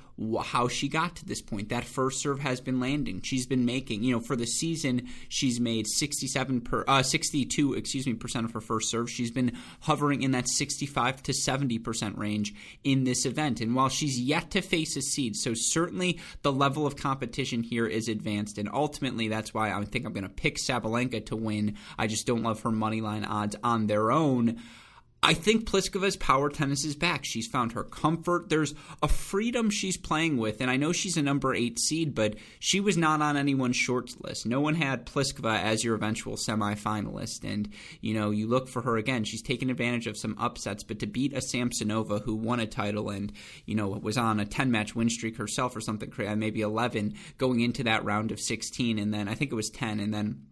how 0.46 0.70
she 0.70 0.88
got 0.88 1.18
to 1.18 1.26
this 1.26 1.42
point. 1.42 1.68
That 1.68 1.84
first 1.84 2.22
serve 2.22 2.40
has 2.40 2.62
been 2.62 2.80
landing. 2.80 3.22
She's 3.22 3.46
been 3.46 3.66
making, 3.66 4.02
you 4.02 4.16
know, 4.16 4.22
for 4.22 4.38
the 4.38 4.48
season, 4.48 5.10
she's 5.28 5.60
made 5.60 5.88
67 5.88 6.62
per, 6.62 6.86
uh, 6.88 7.04
62, 7.04 7.74
excuse 7.74 8.08
me, 8.08 8.14
percent 8.14 8.46
of 8.46 8.54
her 8.54 8.62
first 8.62 8.90
serve. 8.90 9.12
She's 9.12 9.30
been 9.30 9.52
hovering 9.82 10.24
in 10.24 10.32
that 10.32 10.48
65 10.48 11.22
to 11.24 11.34
70 11.34 11.80
percent 11.80 12.18
range 12.18 12.56
in 12.86 13.04
this 13.04 13.26
event. 13.26 13.60
And 13.60 13.76
while 13.76 13.90
she's 13.90 14.18
yet 14.18 14.52
to 14.52 14.62
face 14.62 14.96
a 14.96 15.02
seed, 15.02 15.36
so 15.36 15.54
certainly 15.54 16.18
the 16.42 16.54
level 16.54 16.88
of 16.88 16.96
competition 16.96 17.64
here 17.64 17.88
is 17.88 18.08
advanced. 18.08 18.58
And 18.58 18.70
ultimately, 18.72 19.28
that's 19.28 19.54
why 19.54 19.74
I 19.74 19.84
think 19.84 20.06
I'm 20.06 20.14
going 20.14 20.24
to 20.24 20.30
pick 20.30 20.58
Sabalenka 20.58 21.26
to 21.26 21.36
win. 21.36 21.76
I 22.00 22.08
just 22.08 22.26
don't 22.26 22.44
love 22.44 22.62
her 22.62 22.72
money 22.72 23.02
line 23.02 23.26
odds 23.26 23.58
on 23.64 23.88
their 23.88 24.14
own. 24.14 24.62
I 25.28 25.34
think 25.34 25.70
Pliskova's 25.70 26.16
power 26.16 26.50
tennis 26.50 26.86
is 26.86 26.96
back. 26.96 27.26
She's 27.26 27.48
found 27.48 27.74
her 27.74 27.84
comfort. 27.84 28.48
There's 28.48 28.74
a 29.04 29.10
freedom 29.10 29.70
she's 29.70 29.98
playing 29.98 30.38
with, 30.38 30.62
and 30.62 30.72
I 30.72 30.78
know 30.78 30.94
she's 30.94 31.18
a 31.18 31.22
number 31.22 31.54
eight 31.54 31.80
seed, 31.80 32.16
but 32.16 32.36
she 32.62 32.80
was 32.80 32.96
not 32.96 33.22
on 33.22 33.36
anyone's 33.36 33.76
shorts 33.76 34.16
list. 34.22 34.46
No 34.46 34.62
one 34.62 34.76
had 34.76 35.06
Pliskova 35.06 35.62
as 35.62 35.84
your 35.84 35.96
eventual 35.96 36.38
semifinalist, 36.38 37.44
and 37.44 37.68
you 38.00 38.14
know 38.14 38.30
you 38.30 38.48
look 38.48 38.70
for 38.70 38.82
her 38.84 38.96
again. 38.96 39.26
She's 39.26 39.42
taken 39.42 39.70
advantage 39.70 40.08
of 40.08 40.16
some 40.16 40.38
upsets, 40.40 40.84
but 40.84 41.00
to 41.00 41.08
beat 41.08 41.34
a 41.34 41.42
Samsonova 41.42 42.24
who 42.24 42.34
won 42.34 42.62
a 42.62 42.66
title 42.66 43.10
and 43.10 43.34
you 43.66 43.76
know 43.76 43.90
was 43.90 44.18
on 44.18 44.40
a 44.40 44.46
ten 44.46 44.72
match 44.72 44.96
win 44.96 45.10
streak 45.10 45.36
herself 45.36 45.76
or 45.76 45.82
something, 45.82 46.10
maybe 46.38 46.62
eleven 46.62 47.16
going 47.38 47.60
into 47.60 47.84
that 47.84 48.06
round 48.06 48.32
of 48.32 48.40
sixteen, 48.40 48.98
and 48.98 49.14
then 49.14 49.28
I 49.28 49.36
think 49.36 49.52
it 49.52 49.56
was 49.56 49.70
ten, 49.70 50.00
and 50.00 50.14
then 50.14 50.44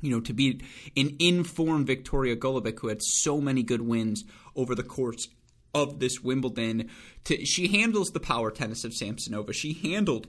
you 0.00 0.10
know, 0.10 0.20
to 0.20 0.32
beat 0.32 0.62
an 0.96 1.16
informed 1.18 1.86
Victoria 1.86 2.36
Golubic 2.36 2.80
who 2.80 2.88
had 2.88 3.02
so 3.02 3.40
many 3.40 3.62
good 3.62 3.82
wins 3.82 4.24
over 4.54 4.74
the 4.74 4.82
course 4.82 5.28
of 5.74 5.98
this 5.98 6.20
Wimbledon. 6.20 6.90
To, 7.24 7.44
she 7.44 7.68
handles 7.68 8.10
the 8.10 8.20
power 8.20 8.50
tennis 8.50 8.84
of 8.84 8.92
Samsonova. 8.92 9.52
She 9.52 9.74
handled 9.74 10.28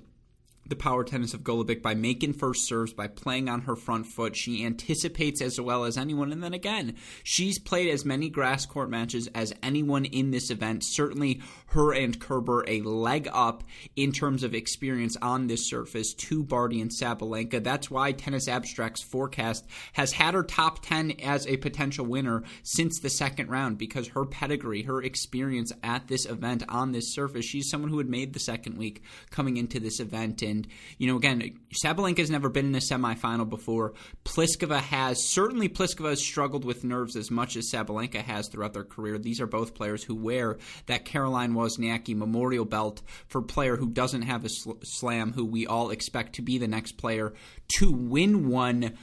the 0.68 0.76
power 0.76 1.04
tennis 1.04 1.34
of 1.34 1.42
Golubic 1.42 1.82
by 1.82 1.94
making 1.94 2.34
first 2.34 2.68
serves, 2.68 2.94
by 2.94 3.08
playing 3.08 3.50
on 3.50 3.62
her 3.62 3.76
front 3.76 4.08
foot. 4.08 4.36
She 4.36 4.66
anticipates 4.66 5.42
as 5.42 5.62
well 5.62 5.84
as 5.84 5.98
anyone. 5.98 6.32
And 6.32 6.42
then 6.42 6.54
again, 6.54 6.96
she's 7.24 7.60
played 7.60 7.90
as 7.92 8.06
many 8.06 8.30
grass 8.30 8.66
court 8.66 8.90
matches 8.90 9.28
as 9.36 9.54
anyone 9.62 10.06
in 10.06 10.32
this 10.32 10.50
event. 10.50 10.84
Certainly, 10.84 11.42
her 11.68 11.94
and 11.94 12.20
Kerber 12.20 12.64
a 12.68 12.82
leg 12.82 13.28
up 13.32 13.64
in 13.96 14.12
terms 14.12 14.44
of 14.44 14.56
experience 14.56 15.16
on 15.22 15.48
this 15.48 15.68
surface 15.68 16.14
to 16.14 16.44
Barty 16.44 16.82
and 16.82 16.92
Sabalenka. 16.92 17.64
That's 17.64 17.92
why 17.92 18.12
Tennis 18.12 18.48
Abstract's 18.48 19.04
forecast 19.04 19.66
has 19.94 20.14
had 20.14 20.34
her 20.34 20.44
top 20.44 20.80
10 20.82 21.12
as 21.24 21.46
a 21.48 21.58
potential 21.58 22.06
winner 22.06 22.44
since 22.64 23.00
the 23.00 23.10
second 23.10 23.50
round 23.50 23.78
because 23.78 24.08
her 24.10 24.26
pedigree, 24.26 24.84
her 24.84 25.02
experience 25.02 25.72
at 25.84 26.08
this 26.08 26.26
event 26.26 26.64
on 26.70 26.92
this 26.92 27.14
surface, 27.14 27.46
she's 27.46 27.70
someone 27.70 27.92
who 27.92 27.98
had 27.98 28.10
made 28.10 28.34
the 28.34 28.40
second 28.40 28.78
week 28.78 29.04
coming 29.30 29.58
into 29.58 29.80
this 29.80 30.00
event. 30.00 30.42
And 30.42 30.55
and, 30.56 30.68
you 30.98 31.08
know, 31.08 31.18
again, 31.18 31.60
Sabalenka 31.84 32.20
has 32.20 32.32
never 32.32 32.50
been 32.50 32.68
in 32.68 32.76
a 32.76 32.80
semifinal 32.80 33.50
before. 33.50 33.94
Pliskova 34.24 34.80
has. 34.80 35.24
Certainly, 35.24 35.70
Pliskova 35.70 36.10
has 36.10 36.22
struggled 36.22 36.66
with 36.66 36.84
nerves 36.84 37.16
as 37.16 37.30
much 37.30 37.58
as 37.58 37.72
Sabalenka 37.72 38.22
has 38.22 38.48
throughout 38.48 38.74
their 38.74 38.84
career. 38.84 39.18
These 39.18 39.42
are 39.42 39.48
both 39.48 39.76
players 39.76 40.04
who 40.04 40.16
wear 40.16 40.58
that 40.86 41.06
Caroline 41.06 41.54
Wozniacki 41.54 42.16
memorial 42.16 42.66
belt 42.66 43.02
for 43.28 43.42
player 43.42 43.76
who 43.76 43.90
doesn't 43.90 44.24
have 44.24 44.46
a 44.46 44.50
slam, 44.50 45.34
who 45.34 45.46
we 45.46 45.68
all 45.68 45.90
expect 45.90 46.34
to 46.36 46.42
be 46.42 46.58
the 46.58 46.68
next 46.68 46.94
player 46.94 47.34
to 47.80 47.92
win 47.92 48.50
one 48.50 48.98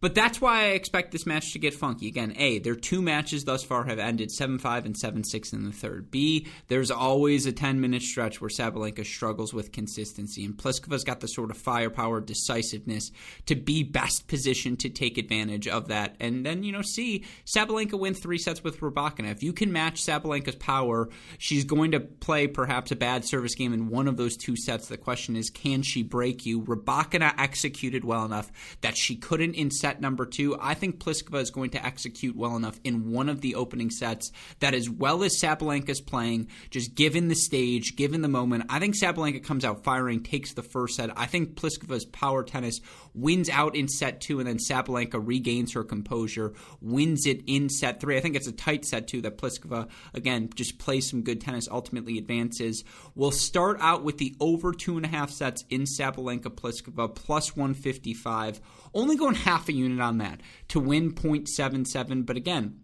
but 0.00 0.14
that's 0.14 0.40
why 0.40 0.64
I 0.64 0.68
expect 0.68 1.12
this 1.12 1.26
match 1.26 1.52
to 1.52 1.58
get 1.58 1.74
funky. 1.74 2.08
Again, 2.08 2.34
A, 2.36 2.58
their 2.58 2.74
two 2.74 3.02
matches 3.02 3.44
thus 3.44 3.64
far 3.64 3.84
have 3.84 3.98
ended 3.98 4.30
7 4.30 4.58
5 4.58 4.86
and 4.86 4.96
7 4.96 5.24
6 5.24 5.52
in 5.52 5.64
the 5.64 5.72
third. 5.72 6.10
B, 6.10 6.46
there's 6.68 6.90
always 6.90 7.46
a 7.46 7.52
10 7.52 7.80
minute 7.80 8.02
stretch 8.02 8.40
where 8.40 8.50
Sabalenka 8.50 9.04
struggles 9.04 9.52
with 9.52 9.72
consistency, 9.72 10.44
and 10.44 10.56
Pliskova's 10.56 11.04
got 11.04 11.20
the 11.20 11.28
sort 11.28 11.50
of 11.50 11.56
firepower, 11.56 12.20
decisiveness 12.20 13.10
to 13.46 13.56
be 13.56 13.82
best 13.82 14.28
positioned 14.28 14.80
to 14.80 14.88
take 14.88 15.18
advantage 15.18 15.66
of 15.66 15.88
that. 15.88 16.16
And 16.20 16.44
then, 16.46 16.62
you 16.62 16.72
know, 16.72 16.82
C, 16.82 17.24
Sabalenka 17.44 17.98
wins 17.98 18.20
three 18.20 18.38
sets 18.38 18.62
with 18.62 18.80
Rybakina. 18.80 19.30
If 19.30 19.42
you 19.42 19.52
can 19.52 19.72
match 19.72 20.02
Sabalenka's 20.02 20.56
power, 20.56 21.08
she's 21.38 21.64
going 21.64 21.92
to 21.92 22.00
play 22.00 22.46
perhaps 22.46 22.90
a 22.92 22.96
bad 22.96 23.24
service 23.24 23.54
game 23.54 23.72
in 23.72 23.88
one 23.88 24.08
of 24.08 24.16
those 24.16 24.36
two 24.36 24.56
sets. 24.56 24.88
The 24.88 24.96
question 24.96 25.36
is, 25.36 25.50
can 25.50 25.82
she 25.82 26.02
break 26.02 26.46
you? 26.46 26.62
Rybakina 26.62 27.34
executed 27.38 28.04
well 28.04 28.24
enough 28.24 28.50
that 28.80 28.96
she 28.96 29.16
couldn't 29.16 29.54
in 29.54 29.70
number 30.00 30.26
two, 30.26 30.56
I 30.60 30.74
think 30.74 30.98
Pliskova 30.98 31.40
is 31.40 31.50
going 31.50 31.70
to 31.70 31.84
execute 31.84 32.36
well 32.36 32.56
enough 32.56 32.78
in 32.84 33.10
one 33.10 33.28
of 33.28 33.40
the 33.40 33.54
opening 33.54 33.90
sets 33.90 34.30
that, 34.60 34.74
as 34.74 34.88
well 34.88 35.22
as 35.22 35.40
Sabalenka's 35.40 36.00
playing, 36.00 36.48
just 36.70 36.94
given 36.94 37.28
the 37.28 37.34
stage, 37.34 37.96
given 37.96 38.22
the 38.22 38.28
moment, 38.28 38.64
I 38.68 38.78
think 38.78 38.94
Sabalenka 38.96 39.42
comes 39.42 39.64
out 39.64 39.84
firing, 39.84 40.22
takes 40.22 40.54
the 40.54 40.62
first 40.62 40.96
set. 40.96 41.10
I 41.16 41.26
think 41.26 41.54
Pliskova's 41.54 42.04
power 42.04 42.42
tennis 42.42 42.80
wins 43.14 43.48
out 43.48 43.74
in 43.74 43.88
set 43.88 44.20
two, 44.20 44.40
and 44.40 44.48
then 44.48 44.58
Sabalenka 44.58 45.20
regains 45.24 45.72
her 45.72 45.84
composure, 45.84 46.54
wins 46.80 47.26
it 47.26 47.42
in 47.46 47.68
set 47.68 48.00
three. 48.00 48.16
I 48.16 48.20
think 48.20 48.36
it's 48.36 48.46
a 48.46 48.52
tight 48.52 48.84
set 48.84 49.08
two 49.08 49.20
that 49.22 49.38
Pliskova, 49.38 49.88
again, 50.14 50.50
just 50.54 50.78
plays 50.78 51.08
some 51.08 51.22
good 51.22 51.40
tennis, 51.40 51.68
ultimately 51.70 52.18
advances. 52.18 52.84
We'll 53.14 53.30
start 53.30 53.78
out 53.80 54.04
with 54.04 54.18
the 54.18 54.34
over 54.40 54.72
two 54.72 54.96
and 54.96 55.06
a 55.06 55.08
half 55.08 55.30
sets 55.30 55.64
in 55.70 55.82
Sabalenka 55.82 56.50
Pliskova, 56.54 57.14
plus 57.14 57.56
155 57.56 58.60
only 58.94 59.16
going 59.16 59.34
half 59.34 59.68
a 59.68 59.72
unit 59.72 60.00
on 60.00 60.18
that 60.18 60.40
to 60.68 60.80
win 60.80 61.12
0.77. 61.12 62.26
But 62.26 62.36
again, 62.36 62.80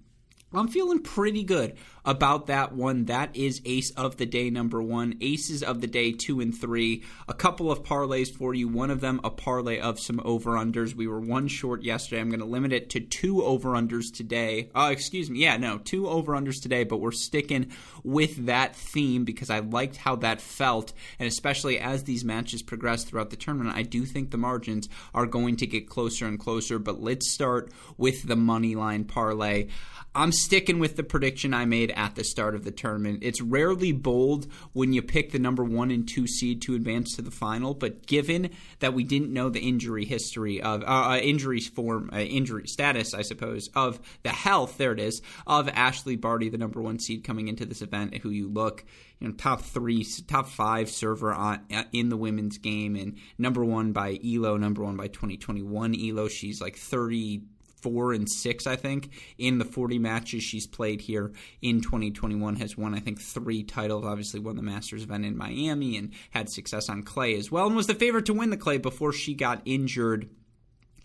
I'm 0.56 0.68
feeling 0.68 1.00
pretty 1.00 1.42
good 1.42 1.76
about 2.04 2.46
that 2.46 2.72
one. 2.72 3.06
That 3.06 3.34
is 3.34 3.62
ace 3.64 3.90
of 3.92 4.16
the 4.16 4.26
day 4.26 4.50
number 4.50 4.82
one. 4.82 5.16
Aces 5.20 5.62
of 5.62 5.80
the 5.80 5.86
day 5.86 6.12
two 6.12 6.40
and 6.40 6.54
three. 6.54 7.02
A 7.28 7.34
couple 7.34 7.70
of 7.72 7.82
parlays 7.82 8.32
for 8.32 8.54
you. 8.54 8.68
One 8.68 8.90
of 8.90 9.00
them 9.00 9.20
a 9.24 9.30
parlay 9.30 9.80
of 9.80 9.98
some 9.98 10.20
over 10.24 10.52
unders. 10.52 10.94
We 10.94 11.06
were 11.06 11.20
one 11.20 11.48
short 11.48 11.82
yesterday. 11.82 12.20
I'm 12.20 12.28
going 12.28 12.40
to 12.40 12.46
limit 12.46 12.72
it 12.72 12.90
to 12.90 13.00
two 13.00 13.42
over 13.42 13.70
unders 13.70 14.14
today. 14.14 14.70
Uh, 14.74 14.90
excuse 14.92 15.30
me. 15.30 15.40
Yeah, 15.40 15.56
no, 15.56 15.78
two 15.78 16.08
over 16.08 16.32
unders 16.32 16.60
today, 16.62 16.84
but 16.84 16.98
we're 16.98 17.12
sticking 17.12 17.72
with 18.02 18.46
that 18.46 18.76
theme 18.76 19.24
because 19.24 19.50
I 19.50 19.60
liked 19.60 19.96
how 19.96 20.16
that 20.16 20.40
felt. 20.40 20.92
And 21.18 21.26
especially 21.26 21.78
as 21.78 22.04
these 22.04 22.24
matches 22.24 22.62
progress 22.62 23.04
throughout 23.04 23.30
the 23.30 23.36
tournament, 23.36 23.76
I 23.76 23.82
do 23.82 24.04
think 24.04 24.30
the 24.30 24.36
margins 24.36 24.88
are 25.14 25.26
going 25.26 25.56
to 25.56 25.66
get 25.66 25.88
closer 25.88 26.26
and 26.26 26.38
closer. 26.38 26.78
But 26.78 27.00
let's 27.00 27.30
start 27.30 27.72
with 27.96 28.24
the 28.24 28.36
money 28.36 28.74
line 28.74 29.04
parlay. 29.04 29.68
I'm 30.16 30.30
sticking 30.44 30.78
with 30.78 30.96
the 30.96 31.02
prediction 31.02 31.54
I 31.54 31.64
made 31.64 31.90
at 31.92 32.14
the 32.14 32.24
start 32.24 32.54
of 32.54 32.64
the 32.64 32.70
tournament. 32.70 33.20
It's 33.22 33.40
rarely 33.40 33.92
bold 33.92 34.46
when 34.72 34.92
you 34.92 35.02
pick 35.02 35.32
the 35.32 35.38
number 35.38 35.64
one 35.64 35.90
and 35.90 36.06
two 36.06 36.26
seed 36.26 36.60
to 36.62 36.74
advance 36.74 37.16
to 37.16 37.22
the 37.22 37.30
final, 37.30 37.74
but 37.74 38.06
given 38.06 38.50
that 38.80 38.94
we 38.94 39.04
didn't 39.04 39.32
know 39.32 39.48
the 39.48 39.66
injury 39.66 40.04
history 40.04 40.60
of 40.60 40.82
uh, 40.82 40.86
uh 40.86 41.20
injury 41.22 41.60
form, 41.60 42.10
uh, 42.12 42.18
injury 42.18 42.66
status, 42.66 43.14
I 43.14 43.22
suppose, 43.22 43.68
of 43.74 44.00
the 44.22 44.30
health, 44.30 44.76
there 44.76 44.92
it 44.92 45.00
is, 45.00 45.22
of 45.46 45.68
Ashley 45.68 46.16
Barty, 46.16 46.48
the 46.48 46.58
number 46.58 46.82
one 46.82 46.98
seed 46.98 47.24
coming 47.24 47.48
into 47.48 47.64
this 47.64 47.82
event, 47.82 48.18
who 48.18 48.30
you 48.30 48.48
look, 48.48 48.84
you 49.20 49.28
know, 49.28 49.34
top 49.34 49.62
three, 49.62 50.06
top 50.26 50.48
five 50.48 50.90
server 50.90 51.32
on, 51.32 51.60
uh, 51.72 51.84
in 51.92 52.10
the 52.10 52.16
women's 52.16 52.58
game, 52.58 52.96
and 52.96 53.16
number 53.38 53.64
one 53.64 53.92
by 53.92 54.18
Elo, 54.24 54.56
number 54.56 54.82
one 54.82 54.96
by 54.96 55.08
2021 55.08 55.94
Elo. 55.94 56.28
She's 56.28 56.60
like 56.60 56.76
30 56.76 57.42
four 57.84 58.14
and 58.14 58.30
six, 58.30 58.66
I 58.66 58.76
think, 58.76 59.10
in 59.36 59.58
the 59.58 59.64
40 59.66 59.98
matches 59.98 60.42
she's 60.42 60.66
played 60.66 61.02
here 61.02 61.32
in 61.60 61.82
2021. 61.82 62.56
Has 62.56 62.78
won, 62.78 62.94
I 62.94 62.98
think, 62.98 63.20
three 63.20 63.62
titles. 63.62 64.06
Obviously, 64.06 64.40
won 64.40 64.56
the 64.56 64.62
Masters 64.62 65.04
event 65.04 65.26
in 65.26 65.36
Miami 65.36 65.98
and 65.98 66.12
had 66.30 66.48
success 66.48 66.88
on 66.88 67.02
clay 67.02 67.36
as 67.36 67.52
well, 67.52 67.66
and 67.66 67.76
was 67.76 67.86
the 67.86 67.94
favorite 67.94 68.24
to 68.26 68.32
win 68.32 68.48
the 68.48 68.56
clay 68.56 68.78
before 68.78 69.12
she 69.12 69.34
got 69.34 69.60
injured 69.66 70.30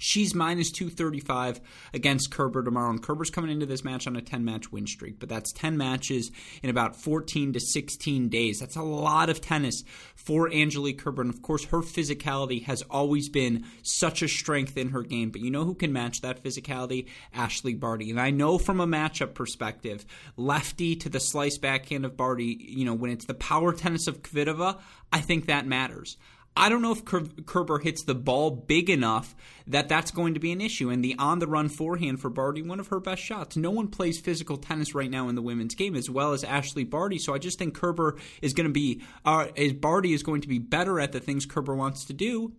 She's 0.02 0.34
minus 0.34 0.72
235 0.72 1.60
against 1.94 2.32
Kerber 2.32 2.64
tomorrow. 2.64 2.90
And 2.90 3.04
Kerber's 3.04 3.30
coming 3.30 3.52
into 3.52 3.66
this 3.66 3.84
match 3.84 4.08
on 4.08 4.16
a 4.16 4.22
10 4.22 4.46
match 4.46 4.72
win 4.72 4.88
streak, 4.88 5.20
but 5.20 5.28
that's 5.28 5.52
10 5.52 5.78
matches 5.78 6.32
in 6.64 6.70
about 6.70 6.96
14 6.96 7.54
to 7.54 7.60
16 7.60 8.30
days. 8.30 8.60
That's 8.60 8.78
a 8.78 8.82
lot 8.82 9.30
of 9.30 9.42
tennis 9.42 9.84
for 10.16 10.52
Angelique 10.52 11.00
Kerber. 11.00 11.22
And 11.22 11.34
of 11.34 11.42
course, 11.42 11.66
her 11.66 11.82
physicality 11.82 12.64
has 12.64 12.82
always 12.90 13.28
been 13.28 13.66
such 13.84 14.22
a 14.22 14.30
strength 14.30 14.78
in 14.78 14.90
her 14.90 15.04
game. 15.04 15.32
But 15.32 15.42
you 15.42 15.52
know 15.52 15.66
who 15.66 15.76
can 15.76 15.92
match 15.92 16.22
that 16.22 16.42
physicality? 16.42 17.08
Ashley 17.34 17.74
Barty. 17.74 18.10
And 18.10 18.22
I 18.22 18.30
know 18.30 18.58
from 18.58 18.80
a 18.80 18.88
matchup 18.88 19.34
perspective, 19.34 20.06
lefty 20.38 20.96
to 20.96 21.10
the 21.10 21.20
slice 21.20 21.58
backhand 21.58 22.06
of 22.06 22.16
Barty, 22.16 22.58
you 22.58 22.86
know, 22.86 22.94
when 22.94 23.12
it's 23.12 23.26
the 23.26 23.34
power 23.34 23.74
tennis 23.74 24.08
of 24.08 24.24
Kvitova, 24.24 24.80
I 25.12 25.20
think 25.20 25.48
that 25.48 25.68
matters. 25.68 26.16
I 26.56 26.68
don't 26.68 26.82
know 26.82 26.92
if 26.92 27.06
Kerber 27.06 27.80
hits 27.80 28.04
the 28.04 28.16
ball 28.16 28.52
big 28.52 28.90
enough 28.90 29.36
that 29.68 29.88
that's 29.88 30.12
going 30.12 30.34
to 30.34 30.40
be 30.40 30.52
an 30.52 30.60
issue. 30.60 30.90
And 30.90 31.04
the 31.04 31.16
on 31.18 31.40
the 31.40 31.48
run 31.48 31.70
forehand 31.70 32.20
for 32.20 32.30
Barty, 32.30 32.62
one 32.62 32.80
of 32.80 32.88
her 32.88 33.00
best 33.00 33.22
shots. 33.22 33.56
No 33.56 33.72
one 33.72 33.88
plays 33.88 34.20
physical 34.20 34.58
tennis 34.58 34.94
right 34.94 35.10
now 35.10 35.30
in 35.30 35.36
the 35.36 35.42
women's 35.42 35.76
game 35.76 35.96
as 35.96 36.10
well 36.10 36.34
as 36.34 36.44
Ashley 36.44 36.84
Barty. 36.84 37.18
So 37.18 37.34
I 37.34 37.38
just 37.38 37.60
think 37.60 37.76
Kerber 37.76 38.18
is 38.42 38.54
going 38.54 38.68
to 38.68 38.74
be, 38.74 39.02
uh, 39.24 39.48
Barty 39.80 40.14
is 40.14 40.24
going 40.24 40.42
to 40.42 40.48
be 40.48 40.60
better 40.60 41.00
at 41.00 41.12
the 41.12 41.20
things 41.20 41.46
Kerber 41.46 41.76
wants 41.76 42.06
to 42.06 42.14
do 42.14 42.54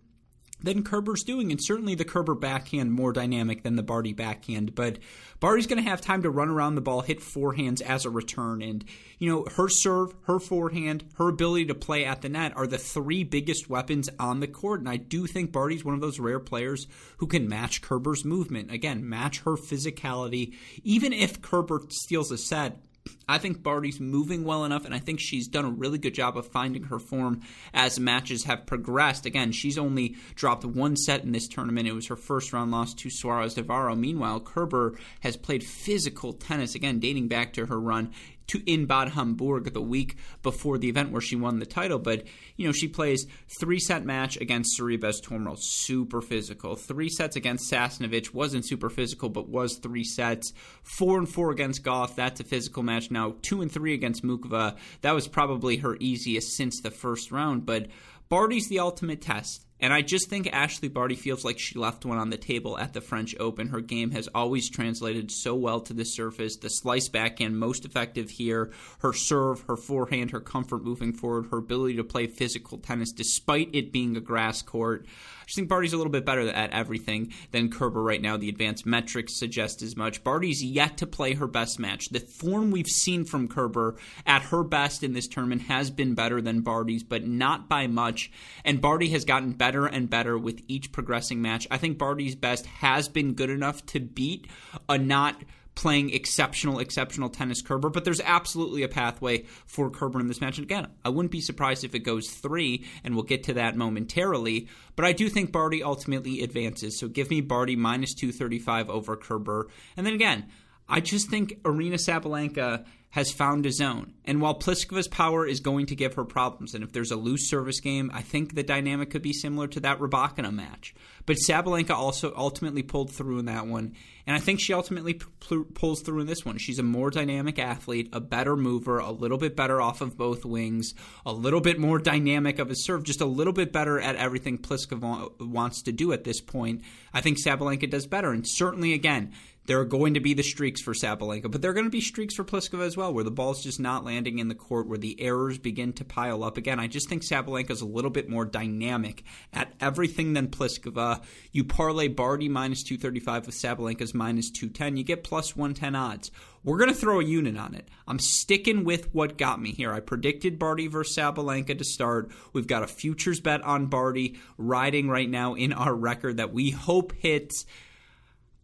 than 0.63 0.83
Kerber's 0.83 1.23
doing, 1.23 1.51
and 1.51 1.59
certainly 1.61 1.95
the 1.95 2.05
Kerber 2.05 2.35
backhand 2.35 2.91
more 2.91 3.13
dynamic 3.13 3.63
than 3.63 3.75
the 3.75 3.83
Barty 3.83 4.13
backhand. 4.13 4.75
But 4.75 4.99
Barty's 5.39 5.67
going 5.67 5.83
to 5.83 5.89
have 5.89 6.01
time 6.01 6.23
to 6.23 6.29
run 6.29 6.49
around 6.49 6.75
the 6.75 6.81
ball, 6.81 7.01
hit 7.01 7.19
forehands 7.19 7.81
as 7.81 8.05
a 8.05 8.09
return, 8.09 8.61
and 8.61 8.85
you 9.17 9.29
know 9.29 9.45
her 9.55 9.69
serve, 9.69 10.13
her 10.23 10.39
forehand, 10.39 11.03
her 11.15 11.29
ability 11.29 11.65
to 11.65 11.75
play 11.75 12.05
at 12.05 12.21
the 12.21 12.29
net 12.29 12.53
are 12.55 12.67
the 12.67 12.77
three 12.77 13.23
biggest 13.23 13.69
weapons 13.69 14.09
on 14.19 14.39
the 14.39 14.47
court. 14.47 14.79
And 14.79 14.89
I 14.89 14.97
do 14.97 15.27
think 15.27 15.51
Barty's 15.51 15.85
one 15.85 15.95
of 15.95 16.01
those 16.01 16.19
rare 16.19 16.39
players 16.39 16.87
who 17.17 17.27
can 17.27 17.49
match 17.49 17.81
Kerber's 17.81 18.25
movement. 18.25 18.71
Again, 18.71 19.07
match 19.07 19.39
her 19.41 19.55
physicality. 19.55 20.55
Even 20.83 21.13
if 21.13 21.41
Kerber 21.41 21.81
steals 21.89 22.31
a 22.31 22.37
set, 22.37 22.79
I 23.27 23.37
think 23.37 23.63
Barty's 23.63 23.99
moving 23.99 24.43
well 24.43 24.65
enough, 24.65 24.85
and 24.85 24.93
I 24.93 24.99
think 24.99 25.19
she's 25.19 25.47
done 25.47 25.65
a 25.65 25.69
really 25.69 25.97
good 25.97 26.13
job 26.13 26.37
of 26.37 26.47
finding 26.47 26.83
her 26.83 26.99
form 26.99 27.41
as 27.73 27.99
matches 27.99 28.43
have 28.43 28.65
progressed. 28.65 29.25
Again, 29.25 29.51
she's 29.51 29.77
only 29.77 30.15
dropped 30.35 30.65
one 30.65 30.95
set 30.95 31.23
in 31.23 31.31
this 31.31 31.47
tournament. 31.47 31.87
It 31.87 31.93
was 31.93 32.07
her 32.07 32.15
first 32.15 32.51
round 32.53 32.71
loss 32.71 32.93
to 32.95 33.09
Suarez 33.09 33.55
Navarro. 33.55 33.95
Meanwhile, 33.95 34.41
Kerber 34.41 34.97
has 35.21 35.37
played 35.37 35.63
physical 35.63 36.33
tennis, 36.33 36.75
again, 36.75 36.99
dating 36.99 37.27
back 37.27 37.53
to 37.53 37.67
her 37.67 37.79
run 37.79 38.11
to 38.51 38.61
in 38.65 38.85
Bad 38.85 39.09
Homburg 39.09 39.73
the 39.73 39.81
week 39.81 40.15
before 40.41 40.77
the 40.77 40.89
event 40.89 41.11
where 41.11 41.21
she 41.21 41.35
won 41.35 41.59
the 41.59 41.65
title. 41.65 41.99
But 41.99 42.23
you 42.55 42.65
know, 42.65 42.71
she 42.71 42.87
plays 42.87 43.27
three 43.59 43.79
set 43.79 44.05
match 44.05 44.37
against 44.37 44.79
Sorribes 44.79 45.21
Tormo, 45.21 45.57
super 45.57 46.21
physical. 46.21 46.75
Three 46.75 47.09
sets 47.09 47.35
against 47.35 47.71
Sasnovich 47.71 48.33
wasn't 48.33 48.65
super 48.65 48.89
physical, 48.89 49.29
but 49.29 49.49
was 49.49 49.77
three 49.77 50.03
sets. 50.03 50.53
Four 50.83 51.17
and 51.17 51.29
four 51.29 51.51
against 51.51 51.83
Gauff, 51.83 52.15
that's 52.15 52.39
a 52.39 52.43
physical 52.43 52.83
match. 52.83 53.11
Now 53.11 53.35
two 53.41 53.61
and 53.61 53.71
three 53.71 53.93
against 53.93 54.23
Muchova, 54.23 54.77
that 55.01 55.15
was 55.15 55.27
probably 55.27 55.77
her 55.77 55.97
easiest 55.99 56.55
since 56.55 56.81
the 56.81 56.91
first 56.91 57.31
round. 57.31 57.65
But 57.65 57.87
Barty's 58.29 58.69
the 58.69 58.79
ultimate 58.79 59.21
test. 59.21 59.65
And 59.81 59.91
I 59.91 60.03
just 60.03 60.29
think 60.29 60.47
Ashley 60.53 60.89
Barty 60.89 61.15
feels 61.15 61.43
like 61.43 61.57
she 61.57 61.79
left 61.79 62.05
one 62.05 62.19
on 62.19 62.29
the 62.29 62.37
table 62.37 62.77
at 62.77 62.93
the 62.93 63.01
French 63.01 63.35
Open. 63.39 63.69
Her 63.69 63.81
game 63.81 64.11
has 64.11 64.29
always 64.35 64.69
translated 64.69 65.31
so 65.31 65.55
well 65.55 65.81
to 65.81 65.93
the 65.93 66.05
surface. 66.05 66.57
The 66.57 66.69
slice 66.69 67.09
backhand, 67.09 67.57
most 67.57 67.83
effective 67.83 68.29
here. 68.29 68.71
Her 68.99 69.11
serve, 69.11 69.61
her 69.61 69.75
forehand, 69.75 70.31
her 70.31 70.39
comfort 70.39 70.83
moving 70.83 71.13
forward, 71.13 71.47
her 71.49 71.57
ability 71.57 71.95
to 71.95 72.03
play 72.03 72.27
physical 72.27 72.77
tennis 72.77 73.11
despite 73.11 73.73
it 73.73 73.91
being 73.91 74.15
a 74.15 74.21
grass 74.21 74.61
court. 74.61 75.07
I 75.41 75.43
just 75.45 75.55
think 75.55 75.69
Barty's 75.69 75.93
a 75.93 75.97
little 75.97 76.11
bit 76.11 76.25
better 76.25 76.47
at 76.47 76.71
everything 76.71 77.33
than 77.49 77.71
Kerber 77.71 78.03
right 78.03 78.21
now. 78.21 78.37
The 78.37 78.49
advanced 78.49 78.85
metrics 78.85 79.37
suggest 79.37 79.81
as 79.81 79.97
much. 79.97 80.23
Barty's 80.23 80.63
yet 80.63 80.97
to 80.97 81.07
play 81.07 81.33
her 81.33 81.47
best 81.47 81.79
match. 81.79 82.09
The 82.09 82.19
form 82.19 82.69
we've 82.69 82.87
seen 82.87 83.25
from 83.25 83.47
Kerber 83.47 83.95
at 84.27 84.43
her 84.43 84.63
best 84.63 85.03
in 85.03 85.13
this 85.13 85.27
tournament 85.27 85.63
has 85.63 85.89
been 85.89 86.13
better 86.13 86.39
than 86.39 86.61
Barty's, 86.61 87.03
but 87.03 87.25
not 87.25 87.67
by 87.67 87.87
much. 87.87 88.31
And 88.63 88.79
Barty 88.79 89.09
has 89.09 89.25
gotten 89.25 89.53
better 89.53 89.70
better 89.71 89.85
and 89.85 90.09
better 90.09 90.37
with 90.37 90.61
each 90.67 90.91
progressing 90.91 91.41
match. 91.41 91.65
I 91.71 91.77
think 91.77 91.97
Barty's 91.97 92.35
best 92.35 92.65
has 92.65 93.07
been 93.07 93.35
good 93.35 93.49
enough 93.49 93.85
to 93.87 94.01
beat 94.01 94.47
a 94.89 94.97
not 94.97 95.41
playing 95.75 96.13
exceptional, 96.13 96.79
exceptional 96.79 97.29
tennis 97.29 97.61
Kerber, 97.61 97.89
but 97.89 98.03
there's 98.03 98.19
absolutely 98.19 98.83
a 98.83 98.89
pathway 98.89 99.43
for 99.65 99.89
Kerber 99.89 100.19
in 100.19 100.27
this 100.27 100.41
match. 100.41 100.57
And 100.57 100.65
again, 100.65 100.87
I 101.05 101.09
wouldn't 101.09 101.31
be 101.31 101.39
surprised 101.39 101.85
if 101.85 101.95
it 101.95 101.99
goes 101.99 102.29
three, 102.29 102.83
and 103.05 103.15
we'll 103.15 103.23
get 103.23 103.43
to 103.45 103.53
that 103.53 103.77
momentarily. 103.77 104.67
But 104.97 105.05
I 105.05 105.13
do 105.13 105.29
think 105.29 105.53
Barty 105.53 105.81
ultimately 105.81 106.43
advances. 106.43 106.99
So 106.99 107.07
give 107.07 107.29
me 107.29 107.39
Barty 107.39 107.77
minus 107.77 108.13
235 108.13 108.89
over 108.89 109.15
Kerber. 109.15 109.69
And 109.95 110.05
then 110.05 110.13
again, 110.13 110.47
I 110.89 110.99
just 110.99 111.29
think 111.29 111.61
Aryna 111.63 111.93
Sabalenka 111.93 112.85
has 113.11 113.31
found 113.31 113.65
a 113.65 113.71
zone. 113.71 114.13
And 114.23 114.41
while 114.41 114.57
Pliskova's 114.57 115.09
power 115.09 115.45
is 115.45 115.59
going 115.59 115.85
to 115.87 115.95
give 115.95 116.13
her 116.13 116.23
problems, 116.23 116.73
and 116.73 116.83
if 116.83 116.93
there's 116.93 117.11
a 117.11 117.17
loose 117.17 117.49
service 117.49 117.81
game, 117.81 118.09
I 118.13 118.21
think 118.21 118.55
the 118.55 118.63
dynamic 118.63 119.09
could 119.09 119.21
be 119.21 119.33
similar 119.33 119.67
to 119.67 119.81
that 119.81 119.99
Rybakina 119.99 120.53
match. 120.53 120.95
But 121.25 121.35
Sabalenka 121.47 121.91
also 121.91 122.33
ultimately 122.35 122.83
pulled 122.83 123.11
through 123.11 123.39
in 123.39 123.45
that 123.45 123.67
one, 123.67 123.95
and 124.25 124.35
I 124.35 124.39
think 124.39 124.61
she 124.61 124.73
ultimately 124.73 125.15
p- 125.15 125.63
pulls 125.73 126.01
through 126.01 126.21
in 126.21 126.27
this 126.27 126.45
one. 126.45 126.57
She's 126.57 126.79
a 126.79 126.83
more 126.83 127.09
dynamic 127.09 127.59
athlete, 127.59 128.09
a 128.13 128.21
better 128.21 128.55
mover, 128.55 128.99
a 128.99 129.11
little 129.11 129.37
bit 129.37 129.57
better 129.57 129.81
off 129.81 129.99
of 129.99 130.17
both 130.17 130.45
wings, 130.45 130.93
a 131.25 131.33
little 131.33 131.61
bit 131.61 131.79
more 131.79 131.99
dynamic 131.99 132.59
of 132.59 132.71
a 132.71 132.75
serve, 132.75 133.03
just 133.03 133.21
a 133.21 133.25
little 133.25 133.53
bit 133.53 133.73
better 133.73 133.99
at 133.99 134.15
everything 134.15 134.57
Pliskova 134.57 135.45
wants 135.45 135.81
to 135.83 135.91
do 135.91 136.13
at 136.13 136.23
this 136.23 136.39
point. 136.39 136.81
I 137.13 137.19
think 137.19 137.39
Sabalenka 137.43 137.89
does 137.89 138.07
better, 138.07 138.31
and 138.31 138.45
certainly 138.47 138.93
again 138.93 139.33
there 139.65 139.79
are 139.79 139.85
going 139.85 140.15
to 140.15 140.19
be 140.19 140.33
the 140.33 140.43
streaks 140.43 140.81
for 140.81 140.93
Sabalenka, 140.93 141.51
but 141.51 141.61
there 141.61 141.71
are 141.71 141.73
going 141.73 141.85
to 141.85 141.91
be 141.91 142.01
streaks 142.01 142.35
for 142.35 142.43
Pliskova 142.43 142.85
as 142.85 142.97
well, 142.97 143.13
where 143.13 143.23
the 143.23 143.31
ball's 143.31 143.63
just 143.63 143.79
not 143.79 144.03
landing 144.03 144.39
in 144.39 144.47
the 144.47 144.55
court, 144.55 144.87
where 144.87 144.97
the 144.97 145.19
errors 145.21 145.57
begin 145.57 145.93
to 145.93 146.05
pile 146.05 146.43
up. 146.43 146.57
Again, 146.57 146.79
I 146.79 146.87
just 146.87 147.07
think 147.07 147.23
Sabalenka 147.23 147.71
is 147.71 147.81
a 147.81 147.85
little 147.85 148.09
bit 148.09 148.27
more 148.27 148.45
dynamic 148.45 149.23
at 149.53 149.73
everything 149.79 150.33
than 150.33 150.47
Pliskova. 150.47 151.21
You 151.51 151.63
parlay 151.63 152.07
Barty 152.07 152.49
minus 152.49 152.83
235 152.83 153.45
with 153.45 153.55
Sabalenka's 153.55 154.15
minus 154.15 154.49
210, 154.49 154.97
you 154.97 155.03
get 155.03 155.23
plus 155.23 155.55
110 155.55 155.95
odds. 155.95 156.31
We're 156.63 156.77
going 156.77 156.89
to 156.89 156.95
throw 156.95 157.19
a 157.19 157.25
unit 157.25 157.57
on 157.57 157.73
it. 157.73 157.87
I'm 158.07 158.19
sticking 158.19 158.83
with 158.83 159.13
what 159.13 159.37
got 159.37 159.59
me 159.59 159.71
here. 159.71 159.91
I 159.91 159.99
predicted 159.99 160.59
Barty 160.59 160.87
versus 160.87 161.15
Sabalenka 161.15 161.77
to 161.77 161.83
start. 161.83 162.31
We've 162.53 162.67
got 162.67 162.83
a 162.83 162.87
futures 162.87 163.39
bet 163.39 163.63
on 163.63 163.87
Barty 163.87 164.39
riding 164.57 165.07
right 165.07 165.29
now 165.29 165.55
in 165.55 165.73
our 165.73 165.95
record 165.95 166.37
that 166.37 166.53
we 166.53 166.69
hope 166.69 167.13
hits. 167.13 167.65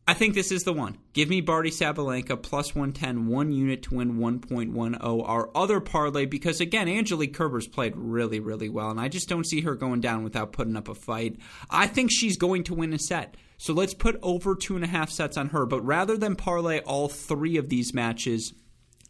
I 0.09 0.13
think 0.13 0.35
this 0.35 0.53
is 0.53 0.63
the 0.63 0.71
one. 0.71 0.97
Give 1.11 1.27
me 1.27 1.41
Barty 1.41 1.69
Sabalenka 1.69 2.41
plus 2.41 2.73
110, 2.73 3.27
one 3.27 3.51
unit 3.51 3.83
to 3.83 3.95
win 3.95 4.13
1.10. 4.13 4.97
Our 5.03 5.49
other 5.53 5.81
parlay, 5.81 6.25
because 6.25 6.61
again, 6.61 6.87
Angelique 6.87 7.33
Kerber's 7.33 7.67
played 7.67 7.93
really, 7.97 8.39
really 8.39 8.69
well, 8.69 8.89
and 8.89 9.01
I 9.01 9.09
just 9.09 9.27
don't 9.27 9.45
see 9.45 9.61
her 9.61 9.75
going 9.75 9.99
down 9.99 10.23
without 10.23 10.53
putting 10.53 10.77
up 10.77 10.87
a 10.87 10.95
fight. 10.95 11.37
I 11.69 11.87
think 11.87 12.09
she's 12.09 12.37
going 12.37 12.63
to 12.65 12.73
win 12.73 12.93
a 12.93 12.99
set. 12.99 13.35
So 13.57 13.73
let's 13.73 13.93
put 13.93 14.17
over 14.21 14.55
two 14.55 14.75
and 14.75 14.85
a 14.85 14.87
half 14.87 15.09
sets 15.09 15.35
on 15.35 15.49
her. 15.49 15.65
But 15.65 15.81
rather 15.81 16.15
than 16.15 16.37
parlay 16.37 16.79
all 16.79 17.09
three 17.09 17.57
of 17.57 17.67
these 17.67 17.93
matches, 17.93 18.53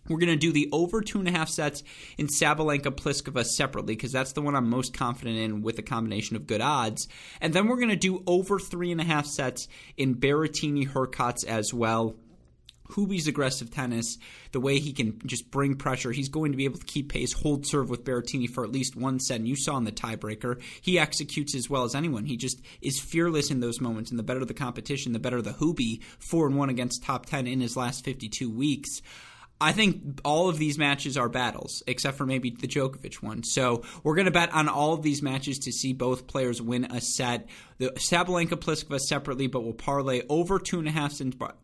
we're 0.09 0.19
going 0.19 0.31
to 0.31 0.35
do 0.35 0.51
the 0.51 0.69
over 0.71 1.01
two 1.01 1.19
and 1.19 1.27
a 1.27 1.31
half 1.31 1.49
sets 1.49 1.83
in 2.17 2.27
Sabalenka 2.27 2.91
Pliskova 2.91 3.45
separately 3.45 3.95
because 3.95 4.11
that's 4.11 4.33
the 4.33 4.41
one 4.41 4.55
I'm 4.55 4.69
most 4.69 4.93
confident 4.93 5.37
in 5.37 5.61
with 5.61 5.79
a 5.79 5.83
combination 5.83 6.35
of 6.35 6.47
good 6.47 6.61
odds. 6.61 7.07
And 7.41 7.53
then 7.53 7.67
we're 7.67 7.77
going 7.77 7.89
to 7.89 7.95
do 7.95 8.23
over 8.27 8.59
three 8.59 8.91
and 8.91 9.01
a 9.01 9.05
half 9.05 9.25
sets 9.25 9.67
in 9.97 10.15
Berrettini 10.15 10.87
Hurkacz 10.87 11.45
as 11.45 11.73
well. 11.73 12.15
Hubie's 12.91 13.27
aggressive 13.27 13.69
tennis, 13.69 14.17
the 14.51 14.59
way 14.59 14.79
he 14.79 14.93
can 14.93 15.19
just 15.25 15.51
bring 15.51 15.75
pressure, 15.75 16.11
he's 16.11 16.29
going 16.29 16.51
to 16.51 16.57
be 16.57 16.65
able 16.65 16.79
to 16.79 16.85
keep 16.85 17.11
pace, 17.11 17.33
hold 17.33 17.67
serve 17.67 17.89
with 17.89 18.05
Berrettini 18.05 18.49
for 18.49 18.63
at 18.63 18.71
least 18.71 18.95
one 18.95 19.19
set. 19.19 19.39
And 19.39 19.47
you 19.47 19.55
saw 19.55 19.77
in 19.77 19.83
the 19.83 19.91
tiebreaker, 19.91 20.61
he 20.81 20.97
executes 20.97 21.55
as 21.55 21.69
well 21.69 21.83
as 21.83 21.95
anyone. 21.95 22.25
He 22.25 22.37
just 22.37 22.61
is 22.81 22.99
fearless 22.99 23.51
in 23.51 23.59
those 23.59 23.81
moments. 23.81 24.09
And 24.09 24.17
the 24.17 24.23
better 24.23 24.45
the 24.45 24.53
competition, 24.53 25.13
the 25.13 25.19
better 25.19 25.41
the 25.41 25.53
Hubie. 25.53 26.01
Four 26.19 26.47
and 26.47 26.57
one 26.57 26.69
against 26.69 27.03
top 27.03 27.25
ten 27.25 27.47
in 27.47 27.59
his 27.59 27.75
last 27.75 28.05
fifty 28.05 28.29
two 28.29 28.49
weeks. 28.49 29.01
I 29.59 29.71
think 29.71 30.21
all 30.23 30.49
of 30.49 30.59
these 30.59 30.77
matches 30.77 31.17
are 31.17 31.29
battles, 31.29 31.81
except 31.87 32.15
for 32.15 32.27
maybe 32.27 32.51
the 32.51 32.67
Djokovic 32.67 33.23
one. 33.23 33.43
So 33.43 33.83
we're 34.03 34.13
going 34.13 34.25
to 34.25 34.31
bet 34.31 34.53
on 34.53 34.69
all 34.69 34.93
of 34.93 35.01
these 35.01 35.23
matches 35.23 35.57
to 35.59 35.71
see 35.71 35.93
both 35.93 36.27
players 36.27 36.61
win 36.61 36.85
a 36.85 37.01
set. 37.01 37.47
The 37.79 37.89
Sabalenka 37.91 38.53
Pliskova 38.53 38.99
separately, 38.99 39.47
but 39.47 39.63
we'll 39.63 39.73
parlay 39.73 40.21
over 40.29 40.59
two 40.59 40.77
and 40.77 40.87
a 40.87 40.91
half 40.91 41.13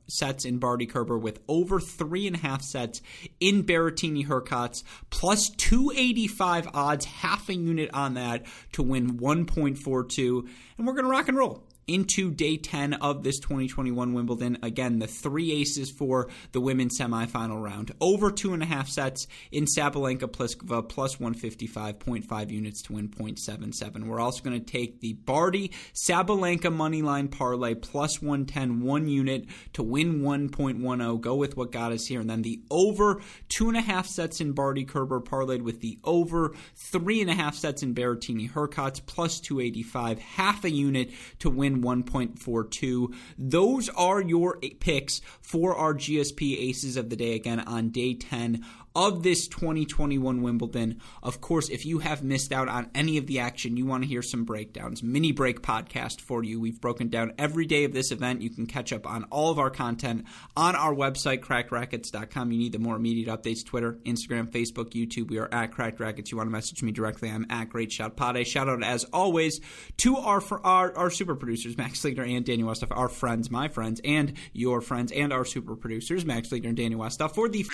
sets 0.07 0.45
in 0.45 0.57
Barty 0.57 0.87
Kerber 0.87 1.19
with 1.19 1.39
over 1.47 1.79
three 1.79 2.25
and 2.25 2.35
a 2.35 2.39
half 2.39 2.63
sets 2.63 3.01
in 3.39 3.63
Berrettini 3.63 4.25
Hurkacz, 4.25 4.83
plus 5.11 5.49
285 5.49 6.69
odds, 6.73 7.05
half 7.05 7.47
a 7.49 7.53
unit 7.53 7.91
on 7.93 8.15
that 8.15 8.45
to 8.71 8.81
win 8.81 9.19
1.42. 9.19 10.49
And 10.77 10.87
we're 10.87 10.93
going 10.93 11.05
to 11.05 11.11
rock 11.11 11.27
and 11.27 11.37
roll 11.37 11.63
into 11.87 12.31
day 12.31 12.57
10 12.57 12.93
of 12.95 13.23
this 13.23 13.39
2021 13.39 14.13
Wimbledon. 14.13 14.57
Again, 14.61 14.99
the 14.99 15.07
three 15.07 15.51
aces 15.51 15.91
for 15.91 16.29
the 16.51 16.61
women's 16.61 16.99
semifinal 16.99 17.61
round. 17.61 17.91
Over 17.99 18.31
two 18.31 18.53
and 18.53 18.63
a 18.63 18.65
half 18.65 18.87
sets 18.89 19.27
in 19.51 19.65
Sabalenka 19.65 20.29
Pliskova, 20.31 20.87
plus 20.87 21.15
uh, 21.15 21.25
155.5 21.25 22.51
units 22.51 22.81
to 22.83 22.93
win 22.93 23.09
0.77. 23.09 24.05
We're 24.05 24.19
also 24.19 24.43
going 24.43 24.59
to 24.59 24.65
take 24.65 24.99
the 24.99 25.13
Barty 25.13 25.71
Sabalenka 25.93 26.73
moneyline 26.73 27.29
parlay, 27.29 27.75
plus 27.75 28.21
110, 28.21 28.81
one 28.81 29.07
unit 29.07 29.45
to 29.73 29.83
win 29.83 30.21
1.10. 30.21 31.21
Go 31.21 31.35
with 31.35 31.57
what 31.57 31.71
got 31.71 31.91
us 31.91 32.05
here. 32.05 32.21
And 32.21 32.29
then 32.29 32.41
the 32.41 32.61
over 32.69 33.21
two 33.49 33.67
and 33.67 33.77
a 33.77 33.81
half 33.81 34.07
sets 34.07 34.41
in 34.41 34.53
Barty 34.53 34.85
Kerber 34.85 35.19
parlayed 35.21 35.61
with 35.61 35.81
the 35.81 35.99
over 36.03 36.53
three 36.75 37.21
and 37.21 37.29
a 37.29 37.33
half 37.35 37.55
sets 37.55 37.83
in 37.83 37.93
Berrettini 37.93 38.49
Hurkacz 38.49 39.05
plus 39.05 39.39
285, 39.39 40.19
half 40.19 40.63
a 40.63 40.69
unit 40.69 41.11
to 41.39 41.49
win 41.49 41.72
1.42. 41.81 43.13
Those 43.37 43.89
are 43.89 44.21
your 44.21 44.59
picks 44.79 45.21
for 45.41 45.75
our 45.75 45.93
GSP 45.93 46.59
Aces 46.69 46.97
of 46.97 47.09
the 47.09 47.15
Day 47.15 47.35
again 47.35 47.59
on 47.61 47.89
day 47.89 48.13
10 48.13 48.63
of 48.95 49.23
this 49.23 49.47
2021 49.47 50.41
Wimbledon. 50.41 51.01
Of 51.21 51.41
course, 51.41 51.69
if 51.69 51.85
you 51.85 51.99
have 51.99 52.23
missed 52.23 52.51
out 52.51 52.67
on 52.67 52.89
any 52.93 53.17
of 53.17 53.27
the 53.27 53.39
action, 53.39 53.77
you 53.77 53.85
want 53.85 54.03
to 54.03 54.09
hear 54.09 54.21
some 54.21 54.45
breakdowns, 54.45 55.01
mini 55.01 55.31
break 55.31 55.61
podcast 55.61 56.21
for 56.21 56.43
you. 56.43 56.59
We've 56.59 56.79
broken 56.79 57.09
down 57.09 57.33
every 57.37 57.65
day 57.65 57.83
of 57.83 57.93
this 57.93 58.11
event. 58.11 58.41
You 58.41 58.49
can 58.49 58.65
catch 58.65 58.93
up 58.93 59.07
on 59.07 59.23
all 59.25 59.51
of 59.51 59.59
our 59.59 59.69
content 59.69 60.25
on 60.55 60.75
our 60.75 60.93
website, 60.93 61.39
crackedracquets.com. 61.39 62.51
You 62.51 62.57
need 62.57 62.71
the 62.71 62.79
more 62.79 62.95
immediate 62.95 63.29
updates 63.29 63.65
Twitter, 63.65 63.93
Instagram, 64.05 64.49
Facebook, 64.49 64.91
YouTube. 64.91 65.29
We 65.29 65.39
are 65.39 65.49
at 65.51 65.71
Cracked 65.71 65.99
Racquets. 65.99 66.31
You 66.31 66.37
want 66.37 66.47
to 66.47 66.51
message 66.51 66.83
me 66.83 66.91
directly, 66.91 67.29
I'm 67.29 67.45
at 67.49 67.69
Great 67.69 67.91
Shot 67.91 68.15
Pade. 68.15 68.45
Shout 68.45 68.69
out, 68.69 68.83
as 68.83 69.05
always, 69.05 69.59
to 69.97 70.17
our, 70.17 70.41
our, 70.63 70.95
our 70.95 71.09
super 71.09 71.35
producers, 71.35 71.77
Max 71.77 72.01
Ligner 72.03 72.27
and 72.27 72.45
Daniel 72.45 72.69
Westoff, 72.69 72.95
our 72.95 73.09
friends, 73.09 73.49
my 73.49 73.67
friends, 73.67 74.01
and 74.03 74.33
your 74.53 74.81
friends, 74.81 75.11
and 75.11 75.33
our 75.33 75.45
super 75.45 75.75
producers, 75.75 76.25
Max 76.25 76.49
Ligner 76.49 76.67
and 76.67 76.77
Daniel 76.77 76.99
Westoff, 77.01 77.33
for 77.33 77.49
the 77.49 77.65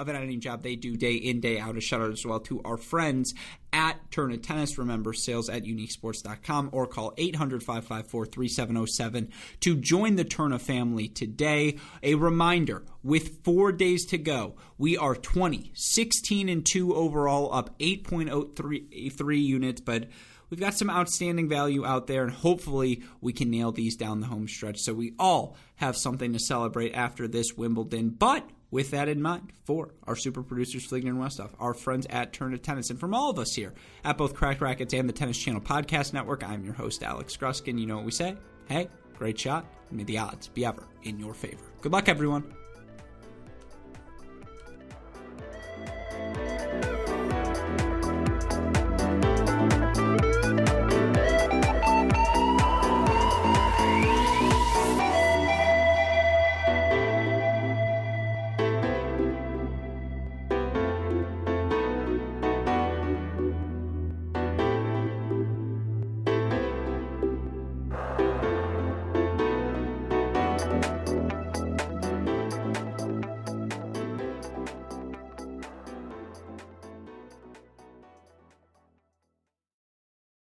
of 0.00 0.08
an 0.08 0.16
editing 0.16 0.40
job 0.40 0.62
they 0.62 0.76
do 0.76 0.96
day 0.96 1.14
in, 1.14 1.40
day 1.40 1.58
out. 1.58 1.76
A 1.76 1.80
shout 1.80 2.00
out 2.00 2.10
as 2.10 2.24
well 2.24 2.40
to 2.40 2.60
our 2.64 2.76
friends 2.76 3.34
at 3.72 4.10
Tourna 4.10 4.42
Tennis. 4.42 4.78
Remember, 4.78 5.12
sales 5.12 5.48
at 5.48 5.64
uniquesports.com 5.64 6.70
or 6.72 6.86
call 6.86 7.12
800 7.16 7.62
554 7.62 8.26
3707 8.26 9.30
to 9.60 9.76
join 9.76 10.16
the 10.16 10.24
Tourna 10.24 10.60
family 10.60 11.08
today. 11.08 11.78
A 12.02 12.14
reminder 12.14 12.84
with 13.02 13.44
four 13.44 13.72
days 13.72 14.06
to 14.06 14.18
go, 14.18 14.56
we 14.78 14.96
are 14.96 15.14
20, 15.14 15.70
16 15.74 16.48
and 16.48 16.64
2 16.64 16.94
overall, 16.94 17.52
up 17.52 17.78
8.03 17.78 19.42
units, 19.42 19.80
but 19.80 20.08
we've 20.48 20.60
got 20.60 20.74
some 20.74 20.90
outstanding 20.90 21.48
value 21.48 21.86
out 21.86 22.06
there, 22.06 22.24
and 22.24 22.32
hopefully 22.32 23.02
we 23.20 23.32
can 23.32 23.50
nail 23.50 23.72
these 23.72 23.96
down 23.96 24.20
the 24.20 24.26
home 24.26 24.48
stretch 24.48 24.78
so 24.78 24.94
we 24.94 25.14
all 25.18 25.56
have 25.76 25.96
something 25.96 26.32
to 26.32 26.38
celebrate 26.38 26.92
after 26.92 27.28
this 27.28 27.54
Wimbledon. 27.54 28.10
But 28.10 28.48
with 28.70 28.90
that 28.92 29.08
in 29.08 29.20
mind, 29.20 29.52
for 29.64 29.90
our 30.06 30.16
super 30.16 30.42
producers, 30.42 30.86
Fligner 30.86 31.08
and 31.08 31.18
Westoff, 31.18 31.50
our 31.58 31.74
friends 31.74 32.06
at 32.10 32.32
Tourna 32.32 32.62
Tennis, 32.62 32.90
and 32.90 33.00
from 33.00 33.14
all 33.14 33.30
of 33.30 33.38
us 33.38 33.54
here 33.54 33.74
at 34.04 34.16
both 34.16 34.34
Cracked 34.34 34.60
Racquets 34.60 34.94
and 34.94 35.08
the 35.08 35.12
Tennis 35.12 35.38
Channel 35.38 35.60
Podcast 35.60 36.12
Network, 36.12 36.42
I'm 36.42 36.64
your 36.64 36.74
host, 36.74 37.02
Alex 37.02 37.36
Gruskin. 37.36 37.78
You 37.78 37.86
know 37.86 37.96
what 37.96 38.04
we 38.04 38.12
say? 38.12 38.36
Hey, 38.68 38.88
great 39.16 39.38
shot. 39.38 39.66
May 39.90 40.04
the 40.04 40.18
odds 40.18 40.48
be 40.48 40.64
ever 40.64 40.84
in 41.02 41.18
your 41.18 41.34
favor. 41.34 41.64
Good 41.80 41.92
luck, 41.92 42.08
everyone. 42.08 42.54